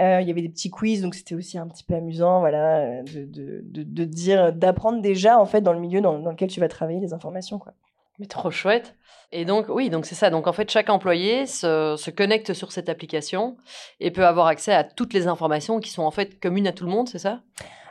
Euh, 0.00 0.20
il 0.20 0.26
y 0.26 0.30
avait 0.30 0.42
des 0.42 0.48
petits 0.48 0.70
quiz, 0.70 1.02
donc 1.02 1.14
c'était 1.14 1.36
aussi 1.36 1.58
un 1.58 1.68
petit 1.68 1.84
peu 1.84 1.94
amusant, 1.94 2.40
voilà, 2.40 3.02
de, 3.02 3.24
de, 3.24 3.62
de, 3.82 4.04
dire, 4.04 4.52
d'apprendre 4.52 5.00
déjà 5.00 5.38
en 5.38 5.44
fait 5.44 5.60
dans 5.60 5.72
le 5.72 5.80
milieu 5.80 6.00
dans, 6.00 6.18
dans, 6.18 6.30
lequel 6.30 6.48
tu 6.48 6.60
vas 6.60 6.68
travailler 6.68 7.00
les 7.00 7.12
informations, 7.12 7.58
quoi. 7.58 7.72
Mais 8.20 8.26
trop 8.26 8.50
chouette. 8.50 8.96
Et 9.30 9.44
donc, 9.44 9.66
oui, 9.68 9.90
donc 9.90 10.04
c'est 10.04 10.16
ça. 10.16 10.28
Donc, 10.28 10.48
en 10.48 10.52
fait, 10.52 10.68
chaque 10.70 10.90
employé 10.90 11.46
se, 11.46 11.94
se, 11.96 12.10
connecte 12.10 12.52
sur 12.52 12.72
cette 12.72 12.88
application 12.88 13.56
et 14.00 14.10
peut 14.10 14.26
avoir 14.26 14.48
accès 14.48 14.72
à 14.72 14.82
toutes 14.82 15.12
les 15.12 15.28
informations 15.28 15.78
qui 15.78 15.90
sont 15.90 16.02
en 16.02 16.10
fait 16.10 16.40
communes 16.40 16.66
à 16.66 16.72
tout 16.72 16.84
le 16.84 16.90
monde, 16.90 17.08
c'est 17.08 17.20
ça? 17.20 17.42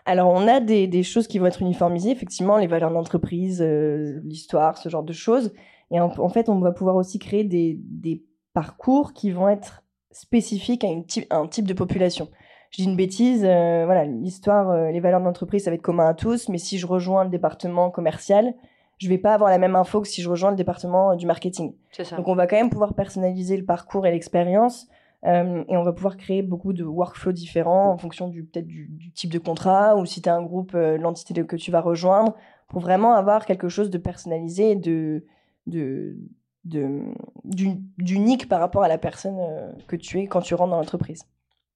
Alors, 0.08 0.30
on 0.30 0.48
a 0.48 0.62
des, 0.62 1.04
choses 1.04 1.28
qui 1.28 1.38
vont 1.38 1.48
être 1.48 1.62
uniformisées, 1.62 2.12
effectivement, 2.12 2.56
les 2.56 2.68
valeurs 2.68 2.92
d'entreprise, 2.92 3.62
euh, 3.62 4.22
l'histoire, 4.24 4.78
ce 4.78 4.88
genre 4.88 5.04
de 5.04 5.12
choses. 5.12 5.54
Et 5.92 6.00
en, 6.00 6.30
fait, 6.30 6.48
on 6.48 6.60
va 6.60 6.72
pouvoir 6.72 6.96
aussi 6.96 7.20
créer 7.20 7.44
des, 7.44 8.24
parcours 8.54 9.14
qui 9.14 9.30
vont 9.30 9.50
être 9.50 9.84
spécifiques 10.10 10.84
à, 10.84 10.88
une 10.88 11.04
un 11.30 11.48
type 11.48 11.68
de 11.68 11.74
population. 11.74 12.30
Je 12.72 12.82
dis 12.82 12.90
une 12.90 12.96
bêtise, 12.96 13.44
euh, 13.46 13.84
voilà, 13.86 14.06
l'histoire, 14.06 14.72
euh, 14.72 14.92
les 14.92 15.00
valeurs 15.00 15.22
d'entreprise, 15.22 15.66
ça 15.66 15.70
va 15.70 15.76
être 15.76 15.82
commun 15.82 16.08
à 16.08 16.14
tous, 16.14 16.50
mais 16.50 16.58
si 16.58 16.80
je 16.80 16.88
rejoins 16.88 17.26
le 17.26 17.30
département 17.30 17.92
commercial, 17.92 18.56
je 18.98 19.10
vais 19.10 19.20
pas 19.20 19.34
avoir 19.34 19.52
la 19.52 19.60
même 19.60 19.76
info 19.76 20.02
que 20.02 20.08
si 20.08 20.24
je 20.24 20.30
rejoins 20.30 20.50
le 20.50 20.56
département 20.56 21.16
du 21.16 21.28
marketing. 21.28 21.76
Donc 22.16 22.28
on 22.28 22.34
va 22.34 22.48
quand 22.48 22.56
même 22.56 22.72
pouvoir 22.72 22.96
personnaliser 22.96 23.58
le 23.58 23.66
parcours 23.66 24.08
et 24.08 24.12
l'expérience 24.12 24.88
euh, 25.26 25.64
et 25.68 25.78
on 25.78 25.84
va 25.84 25.94
pouvoir 25.94 26.16
créer 26.18 26.44
beaucoup 26.44 26.74
de 26.74 26.84
workflows 26.84 27.32
différents 27.32 27.92
en 27.92 27.98
fonction 27.98 28.28
du 28.28 28.44
peut-être 28.44 28.68
du, 28.68 29.12
type 29.14 29.32
de 29.32 29.40
contrat 29.40 29.96
ou 29.96 30.06
si 30.06 30.22
tu 30.22 30.30
as 30.30 30.36
un 30.36 30.44
groupe, 30.44 30.74
euh, 30.76 30.98
l'entité 30.98 31.44
que 31.46 31.56
tu 31.56 31.72
vas 31.72 31.82
rejoindre, 31.82 32.36
pour 32.68 32.82
vraiment 32.82 33.14
avoir 33.16 33.46
quelque 33.46 33.70
chose 33.70 33.90
de 33.90 33.98
personnalisé, 33.98 34.76
de, 34.76 35.26
de, 35.66 36.16
d'unique 36.64 38.48
par 38.48 38.60
rapport 38.60 38.84
à 38.84 38.88
la 38.88 38.98
personne 38.98 39.40
euh, 39.40 39.72
que 39.88 39.96
tu 39.96 40.20
es 40.20 40.28
quand 40.28 40.42
tu 40.42 40.54
rentres 40.54 40.72
dans 40.72 40.78
l'entreprise. 40.78 41.24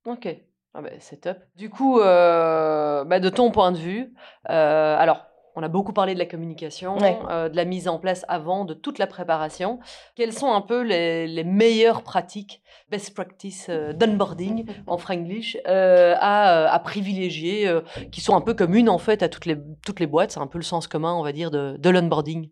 Ok, 0.06 0.28
ah 0.74 0.82
bah, 0.82 0.90
c'est 1.00 1.22
top. 1.22 1.38
Du 1.56 1.70
coup, 1.70 2.00
bah, 2.00 3.20
de 3.20 3.30
ton 3.30 3.52
point 3.52 3.72
de 3.72 3.78
vue, 3.78 4.14
alors 4.46 5.31
on 5.62 5.64
a 5.64 5.68
beaucoup 5.68 5.94
parlé 5.94 6.16
de 6.16 6.20
la 6.20 6.26
communication, 6.26 6.98
euh, 7.30 7.48
de 7.48 7.56
la 7.56 7.66
mise 7.66 7.88
en 7.88 8.00
place 8.00 8.26
avant, 8.28 8.66
de 8.66 8.74
toute 8.74 8.98
la 8.98 9.06
préparation. 9.06 9.80
Quelles 10.16 10.34
sont 10.34 10.52
un 10.52 10.62
peu 10.62 10.82
les, 10.82 11.44
meilleures 11.44 12.02
pratiques, 12.02 12.64
best 12.90 13.14
practice 13.14 13.68
euh, 13.70 13.94
d'onboarding 13.94 14.66
en 14.88 14.98
franglish 14.98 15.58
euh, 15.68 16.16
à, 16.20 16.80
privilégier, 16.84 17.72
qui 18.12 18.22
sont 18.22 18.36
un 18.36 18.42
peu 18.42 18.56
communes 18.56 18.90
en 18.90 18.98
fait 18.98 19.22
à 19.22 19.30
toutes 19.30 19.46
les, 19.46 19.58
toutes 19.86 20.00
les 20.00 20.08
boîtes? 20.08 20.32
C'est 20.32 20.40
un 20.40 20.48
peu 20.48 20.58
le 20.58 20.64
sens 20.64 20.88
commun, 20.88 21.14
on 21.14 21.22
va 21.22 21.32
dire, 21.32 21.52
de, 21.52 21.78
de 21.78 21.90
l'onboarding. 21.92 22.50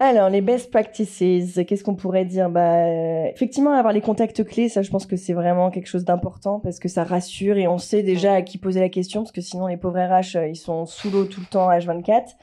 Alors, 0.00 0.28
les 0.28 0.40
best 0.40 0.70
practices, 0.70 1.18
qu'est-ce 1.66 1.84
qu'on 1.84 1.94
pourrait 1.94 2.24
dire? 2.24 2.50
Bah, 2.50 2.88
Effectivement, 3.30 3.72
avoir 3.72 3.92
les 3.92 4.00
contacts 4.00 4.44
clés, 4.44 4.68
ça, 4.68 4.82
je 4.82 4.90
pense 4.90 5.06
que 5.06 5.16
c'est 5.16 5.32
vraiment 5.32 5.70
quelque 5.70 5.86
chose 5.86 6.04
d'important 6.04 6.60
parce 6.60 6.78
que 6.78 6.88
ça 6.88 7.04
rassure 7.04 7.56
et 7.56 7.68
on 7.68 7.78
sait 7.78 8.02
déjà 8.02 8.34
à 8.34 8.42
qui 8.42 8.58
poser 8.58 8.80
la 8.80 8.88
question 8.88 9.22
parce 9.22 9.32
que 9.32 9.40
sinon, 9.40 9.66
les 9.66 9.76
pauvres 9.76 10.00
RH, 10.00 10.36
euh, 10.36 10.48
ils 10.48 10.56
sont 10.56 10.86
sous 10.86 11.10
l'eau 11.10 11.24
tout 11.24 11.40
le 11.40 11.46
temps, 11.46 11.70
H24. 11.70 12.36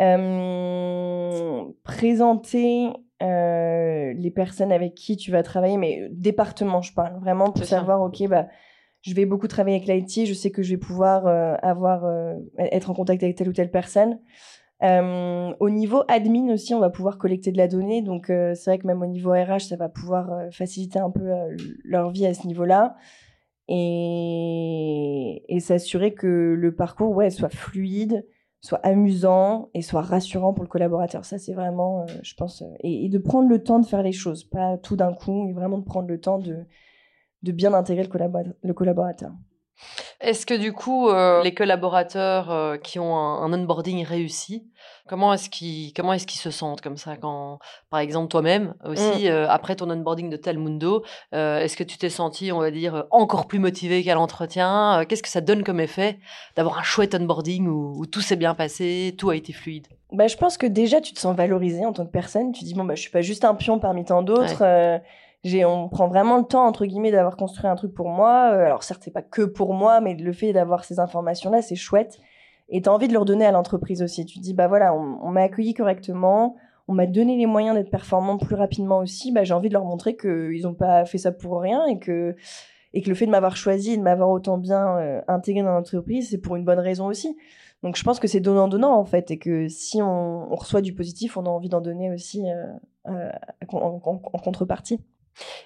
Euh, 0.00 1.64
présenter 1.82 2.88
euh, 3.22 4.12
les 4.14 4.30
personnes 4.30 4.72
avec 4.72 4.94
qui 4.94 5.16
tu 5.16 5.30
vas 5.30 5.42
travailler, 5.42 5.76
mais 5.76 6.08
département, 6.10 6.82
je 6.82 6.92
parle 6.94 7.18
vraiment 7.20 7.50
pour 7.50 7.64
savoir, 7.64 8.00
ok, 8.00 8.28
bah, 8.28 8.46
je 9.02 9.14
vais 9.14 9.26
beaucoup 9.26 9.48
travailler 9.48 9.76
avec 9.76 9.88
l'IT, 9.88 10.26
je 10.26 10.34
sais 10.34 10.50
que 10.50 10.62
je 10.62 10.70
vais 10.70 10.76
pouvoir 10.76 11.26
avoir, 11.62 12.04
être 12.58 12.90
en 12.90 12.94
contact 12.94 13.22
avec 13.22 13.36
telle 13.36 13.48
ou 13.48 13.52
telle 13.52 13.70
personne. 13.70 14.18
Euh, 14.82 15.52
au 15.58 15.70
niveau 15.70 16.04
admin 16.06 16.52
aussi, 16.52 16.72
on 16.72 16.78
va 16.78 16.90
pouvoir 16.90 17.18
collecter 17.18 17.50
de 17.52 17.56
la 17.56 17.68
donnée. 17.68 18.02
Donc, 18.02 18.30
euh, 18.30 18.54
c'est 18.54 18.70
vrai 18.70 18.78
que 18.78 18.86
même 18.86 19.02
au 19.02 19.06
niveau 19.06 19.30
RH, 19.32 19.60
ça 19.68 19.76
va 19.76 19.88
pouvoir 19.88 20.32
euh, 20.32 20.50
faciliter 20.50 20.98
un 20.98 21.10
peu 21.10 21.28
leur 21.84 22.10
vie 22.10 22.26
à 22.26 22.34
ce 22.34 22.46
niveau-là. 22.46 22.96
Et, 23.68 25.58
s'assurer 25.60 26.14
que 26.14 26.54
le 26.56 26.74
parcours 26.74 27.14
ouais, 27.14 27.30
soit 27.30 27.48
fluide, 27.48 28.24
soit 28.60 28.78
amusant 28.78 29.68
et 29.74 29.82
soit 29.82 30.00
rassurant 30.02 30.54
pour 30.54 30.64
le 30.64 30.68
collaborateur. 30.68 31.24
Ça, 31.24 31.36
c'est 31.38 31.52
vraiment, 31.52 32.06
je 32.22 32.34
pense, 32.34 32.62
et, 32.80 33.08
de 33.08 33.18
prendre 33.18 33.48
le 33.48 33.62
temps 33.62 33.80
de 33.80 33.86
faire 33.86 34.02
les 34.02 34.12
choses, 34.12 34.44
pas 34.44 34.78
tout 34.78 34.96
d'un 34.96 35.12
coup, 35.12 35.48
et 35.48 35.52
vraiment 35.52 35.78
de 35.78 35.84
prendre 35.84 36.08
le 36.08 36.20
temps 36.20 36.38
de, 36.38 36.64
bien 37.42 37.74
intégrer 37.74 38.04
le 38.62 38.72
collaborateur. 38.72 39.32
Est-ce 40.20 40.46
que 40.46 40.54
du 40.54 40.72
coup, 40.72 41.08
euh, 41.08 41.42
les 41.44 41.54
collaborateurs 41.54 42.50
euh, 42.50 42.76
qui 42.76 42.98
ont 42.98 43.16
un, 43.16 43.52
onboarding 43.52 44.04
réussi, 44.04 44.66
comment 45.06 45.32
est-ce 45.32 45.48
qu'ils 45.48 45.92
comment 45.92 46.12
est-ce 46.12 46.26
qu'ils 46.26 46.40
se 46.40 46.50
sentent 46.50 46.80
comme 46.80 46.96
ça 46.96 47.16
quand, 47.16 47.60
par 47.88 48.00
exemple, 48.00 48.28
toi-même 48.28 48.74
aussi, 48.84 49.26
mm. 49.26 49.28
euh, 49.28 49.48
après 49.48 49.76
ton 49.76 49.88
onboarding 49.88 50.28
de 50.28 50.36
Talmundo, 50.36 51.04
est-ce 51.30 51.76
que 51.76 51.84
tu 51.84 51.98
t'es 51.98 52.10
senti, 52.10 52.50
on 52.50 52.58
va 52.58 52.72
dire, 52.72 53.06
encore 53.12 53.46
plus 53.46 53.60
motivé 53.60 54.02
qu'à 54.02 54.14
l'entretien 54.14 55.04
Qu'est-ce 55.08 55.22
que 55.22 55.28
ça 55.28 55.40
donne 55.40 55.62
comme 55.62 55.78
effet 55.78 56.18
d'avoir 56.56 56.78
un 56.78 56.82
chouette 56.82 57.14
onboarding 57.14 57.68
où, 57.68 58.04
tout 58.06 58.20
s'est 58.20 58.36
bien 58.36 58.54
passé, 58.54 59.14
tout 59.16 59.30
a 59.30 59.36
été 59.36 59.52
fluide? 59.52 59.86
Bah, 60.10 60.26
je 60.26 60.36
pense 60.36 60.58
que 60.58 60.66
déjà 60.66 61.00
tu 61.00 61.12
te 61.12 61.20
sens 61.20 61.36
valorisé 61.36 61.86
en 61.86 61.92
tant 61.92 62.04
que 62.04 62.10
personne. 62.10 62.50
Tu 62.50 62.64
dis 62.64 62.74
bon 62.74 62.84
bah 62.84 62.94
je 62.94 63.02
suis 63.02 63.10
pas 63.10 63.20
juste 63.20 63.44
un 63.44 63.54
pion 63.54 63.78
parmi 63.78 64.04
tant 64.04 64.22
d'autres 64.22 64.64
on 65.44 65.88
prend 65.88 66.08
vraiment 66.08 66.38
le 66.38 66.44
temps 66.44 66.66
entre 66.66 66.84
guillemets 66.86 67.10
d'avoir 67.10 67.36
construit 67.36 67.66
un 67.66 67.76
truc 67.76 67.94
pour 67.94 68.08
moi. 68.08 68.50
Euh, 68.52 68.66
alors 68.66 68.82
certes, 68.82 69.02
c'est 69.04 69.12
pas 69.12 69.22
que 69.22 69.42
pour 69.42 69.74
moi, 69.74 70.00
mais 70.00 70.14
le 70.14 70.32
fait 70.32 70.52
d'avoir 70.52 70.84
ces 70.84 70.98
informations 70.98 71.50
là, 71.50 71.62
c'est 71.62 71.76
chouette. 71.76 72.18
Et 72.68 72.82
tu 72.82 72.88
as 72.88 72.92
envie 72.92 73.08
de 73.08 73.12
le 73.12 73.18
redonner 73.18 73.46
à 73.46 73.52
l'entreprise 73.52 74.02
aussi. 74.02 74.26
Tu 74.26 74.38
te 74.38 74.42
dis 74.42 74.54
bah 74.54 74.68
voilà, 74.68 74.94
on, 74.94 75.30
m'a 75.30 75.42
accueilli 75.42 75.74
correctement, 75.74 76.56
on 76.86 76.92
m'a 76.92 77.06
donné 77.06 77.36
les 77.36 77.46
moyens 77.46 77.76
d'être 77.76 77.90
performant 77.90 78.36
plus 78.36 78.56
rapidement 78.56 78.98
aussi. 78.98 79.32
Bah 79.32 79.44
j'ai 79.44 79.54
envie 79.54 79.68
de 79.68 79.74
leur 79.74 79.84
montrer 79.84 80.16
qu'ils 80.16 80.62
n'ont 80.62 80.74
pas 80.74 81.04
fait 81.04 81.18
ça 81.18 81.32
pour 81.32 81.60
rien 81.60 81.86
et 81.86 81.98
que 81.98 82.36
et 82.94 83.02
que 83.02 83.08
le 83.08 83.14
fait 83.14 83.26
de 83.26 83.30
m'avoir 83.30 83.56
choisi 83.56 83.92
et 83.92 83.96
de 83.98 84.02
m'avoir 84.02 84.30
autant 84.30 84.58
bien 84.58 84.98
euh, 84.98 85.20
intégré 85.28 85.62
dans 85.62 85.72
l'entreprise, 85.72 86.30
c'est 86.30 86.38
pour 86.38 86.56
une 86.56 86.64
bonne 86.64 86.78
raison 86.78 87.06
aussi. 87.06 87.36
Donc 87.82 87.96
je 87.96 88.02
pense 88.02 88.18
que 88.18 88.26
c'est 88.26 88.40
donnant-donnant 88.40 88.98
en 88.98 89.04
fait, 89.04 89.30
et 89.30 89.38
que 89.38 89.68
si 89.68 90.02
on, 90.02 90.48
reçoit 90.54 90.80
du 90.80 90.94
positif, 90.94 91.36
on 91.36 91.46
a 91.46 91.48
envie 91.48 91.68
d'en 91.68 91.80
donner 91.80 92.10
aussi 92.10 92.44
euh, 93.06 93.30
en, 93.68 93.98
contrepartie. 93.98 95.00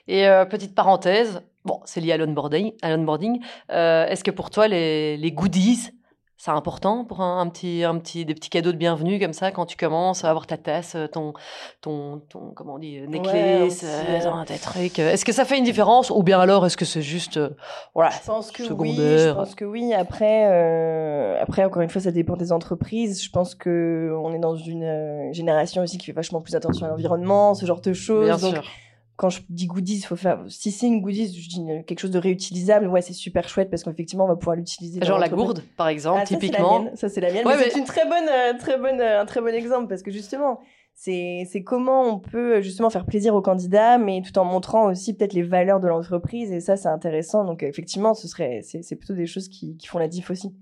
Et 0.09 0.29
euh, 0.29 0.45
petite 0.45 0.75
parenthèse, 0.75 1.43
bon, 1.65 1.81
c'est 1.85 2.01
lié 2.01 2.13
à 2.13 2.17
l'onboarding. 2.17 2.73
À 2.83 2.91
l'onboarding. 2.91 3.41
Euh, 3.71 4.07
est-ce 4.07 4.25
que 4.25 4.31
pour 4.31 4.51
toi, 4.51 4.69
les, 4.69 5.17
les 5.17 5.33
goodies, 5.33 5.91
c'est 6.45 6.51
important 6.51 7.05
pour 7.05 7.21
un, 7.21 7.49
petit, 7.49 7.85
un 7.85 7.97
petit, 7.99 8.25
des 8.25 8.35
petits 8.35 8.51
cadeaux 8.51 8.73
de 8.73 8.77
bienvenue 8.77 9.21
comme 9.21 9.33
ça 9.33 9.53
quand 9.53 9.65
tu 9.65 9.77
commences 9.77 10.25
à 10.25 10.31
avoir 10.31 10.49
ta 10.49 10.57
tasse, 10.57 10.97
ton, 11.13 11.35
ton, 11.81 12.21
ton 12.29 12.51
comment 12.51 12.75
on 12.75 12.79
dit, 12.81 13.01
necklace, 13.03 13.85
ouais, 13.85 14.45
des 14.49 14.59
trucs. 14.59 14.99
Est-ce 14.99 15.25
que 15.25 15.31
ça 15.31 15.45
fait 15.45 15.57
une 15.57 15.63
différence 15.63 16.11
ou 16.11 16.25
bien 16.25 16.41
alors 16.41 16.67
est-ce 16.67 16.77
que 16.77 16.85
c'est 16.85 17.01
juste, 17.01 17.39
voilà, 17.95 18.11
je 18.11 18.27
pense 18.27 18.51
que 18.51 18.73
Oui, 18.73 18.97
je 18.97 19.31
pense 19.31 19.55
que 19.55 19.65
oui. 19.65 19.95
Après, 19.95 20.49
euh, 20.51 21.41
après 21.41 21.65
encore 21.65 21.83
une 21.83 21.91
fois, 21.91 22.01
ça 22.01 22.11
dépend 22.11 22.35
des 22.35 22.51
entreprises. 22.51 23.23
Je 23.23 23.31
pense 23.31 23.55
que 23.55 24.13
on 24.21 24.35
est 24.35 24.41
dans 24.41 24.57
une 24.57 25.33
génération 25.33 25.83
aussi 25.83 25.97
qui 25.97 26.07
fait 26.07 26.13
vachement 26.13 26.41
plus 26.41 26.57
attention 26.57 26.87
à 26.87 26.89
l'environnement, 26.89 27.55
ce 27.55 27.67
genre 27.67 27.81
de 27.81 27.93
choses. 27.93 28.25
Bien 28.25 28.39
sûr 28.39 28.65
quand 29.23 29.31
je 29.31 29.41
dis 29.49 29.69
goodies, 29.69 30.01
faut 30.03 30.17
faire. 30.17 30.43
Si 30.49 30.73
c'est 30.73 30.89
une 30.89 31.01
goodies, 31.01 31.33
je 31.41 31.49
dis 31.49 31.65
quelque 31.87 32.01
chose 32.01 32.11
de 32.11 32.19
réutilisable. 32.19 32.89
Ouais, 32.89 33.03
c'est 33.03 33.13
super 33.13 33.49
chouette 33.49 33.71
parce 33.71 33.85
qu'effectivement, 33.85 34.25
on 34.25 34.29
va 34.29 34.35
pouvoir 34.35 34.57
l'utiliser. 34.57 35.01
Genre 35.01 35.17
la 35.17 35.29
gourde, 35.29 35.63
par 35.77 35.87
exemple, 35.87 36.23
ah, 36.23 36.27
typiquement. 36.27 36.91
Ça, 36.97 37.09
c'est 37.09 37.21
la 37.21 37.33
mienne. 37.33 37.47
C'est 37.47 37.79
une 37.79 37.85
très 37.85 38.05
bonne, 38.05 38.29
euh, 38.29 38.59
très 38.59 38.79
bonne, 38.79 39.01
euh, 39.01 39.21
un 39.21 39.25
très 39.25 39.41
bon 39.41 39.55
exemple 39.55 39.87
parce 39.87 40.03
que 40.03 40.11
justement, 40.11 40.59
c'est 40.93 41.47
comment 41.65 42.03
on 42.03 42.19
peut 42.19 42.63
justement 42.63 42.91
faire 42.91 43.07
plaisir 43.07 43.37
aux 43.37 43.43
candidats, 43.43 43.97
mais 43.97 44.23
tout 44.23 44.37
en 44.41 44.45
montrant 44.45 44.91
aussi 44.91 45.15
peut-être 45.15 45.35
les 45.35 45.45
valeurs 45.45 45.79
de 45.79 45.87
l'entreprise. 45.87 46.51
Et 46.51 46.59
ça, 46.59 46.77
c'est 46.77 46.89
intéressant. 46.89 47.45
Donc, 47.45 47.63
effectivement, 47.63 48.15
ce 48.15 48.27
serait, 48.27 48.63
c'est 48.63 48.97
plutôt 48.97 49.15
des 49.15 49.27
choses 49.27 49.47
qui, 49.47 49.77
qui 49.77 49.87
font 49.87 49.99
la 49.99 50.09
diff 50.09 50.33
aussi. 50.33 50.53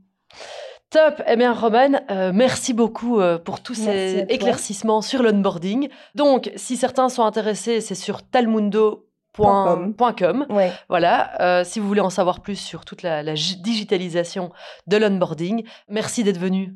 Top. 0.91 1.23
Eh 1.29 1.37
bien, 1.37 1.53
Roman, 1.53 2.01
euh, 2.11 2.33
merci 2.35 2.75
beaucoup 2.75 3.21
euh, 3.21 3.39
pour 3.39 3.63
tous 3.63 3.75
ces 3.75 4.27
éclaircissements 4.29 5.03
sur 5.03 5.23
l'onboarding. 5.23 5.89
Donc, 6.17 6.51
si 6.57 6.77
certains 6.77 7.09
sont 7.09 7.23
intéressés, 7.23 7.81
c'est 7.81 7.95
sur 7.95 8.29
talmundo.com. 8.29 10.47
Voilà. 10.89 11.41
Euh, 11.41 11.63
si 11.63 11.79
vous 11.79 11.87
voulez 11.87 12.01
en 12.01 12.11
savoir 12.11 12.41
plus 12.41 12.57
sur 12.57 12.85
toute 12.85 13.03
la, 13.03 13.23
digitalisation 13.23 14.51
de 14.89 14.97
l'onboarding, 14.97 15.63
merci 15.89 16.25
d'être 16.25 16.41
venu 16.41 16.75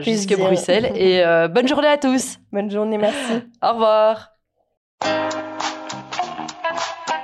jusqu'à 0.00 0.36
Bruxelles 0.36 0.92
et 0.94 1.24
bonne 1.48 1.66
journée 1.66 1.88
à 1.88 1.96
tous. 1.96 2.36
Bonne 2.52 2.70
journée, 2.70 2.98
merci. 2.98 3.40
Au 3.62 3.72
revoir. 3.72 4.32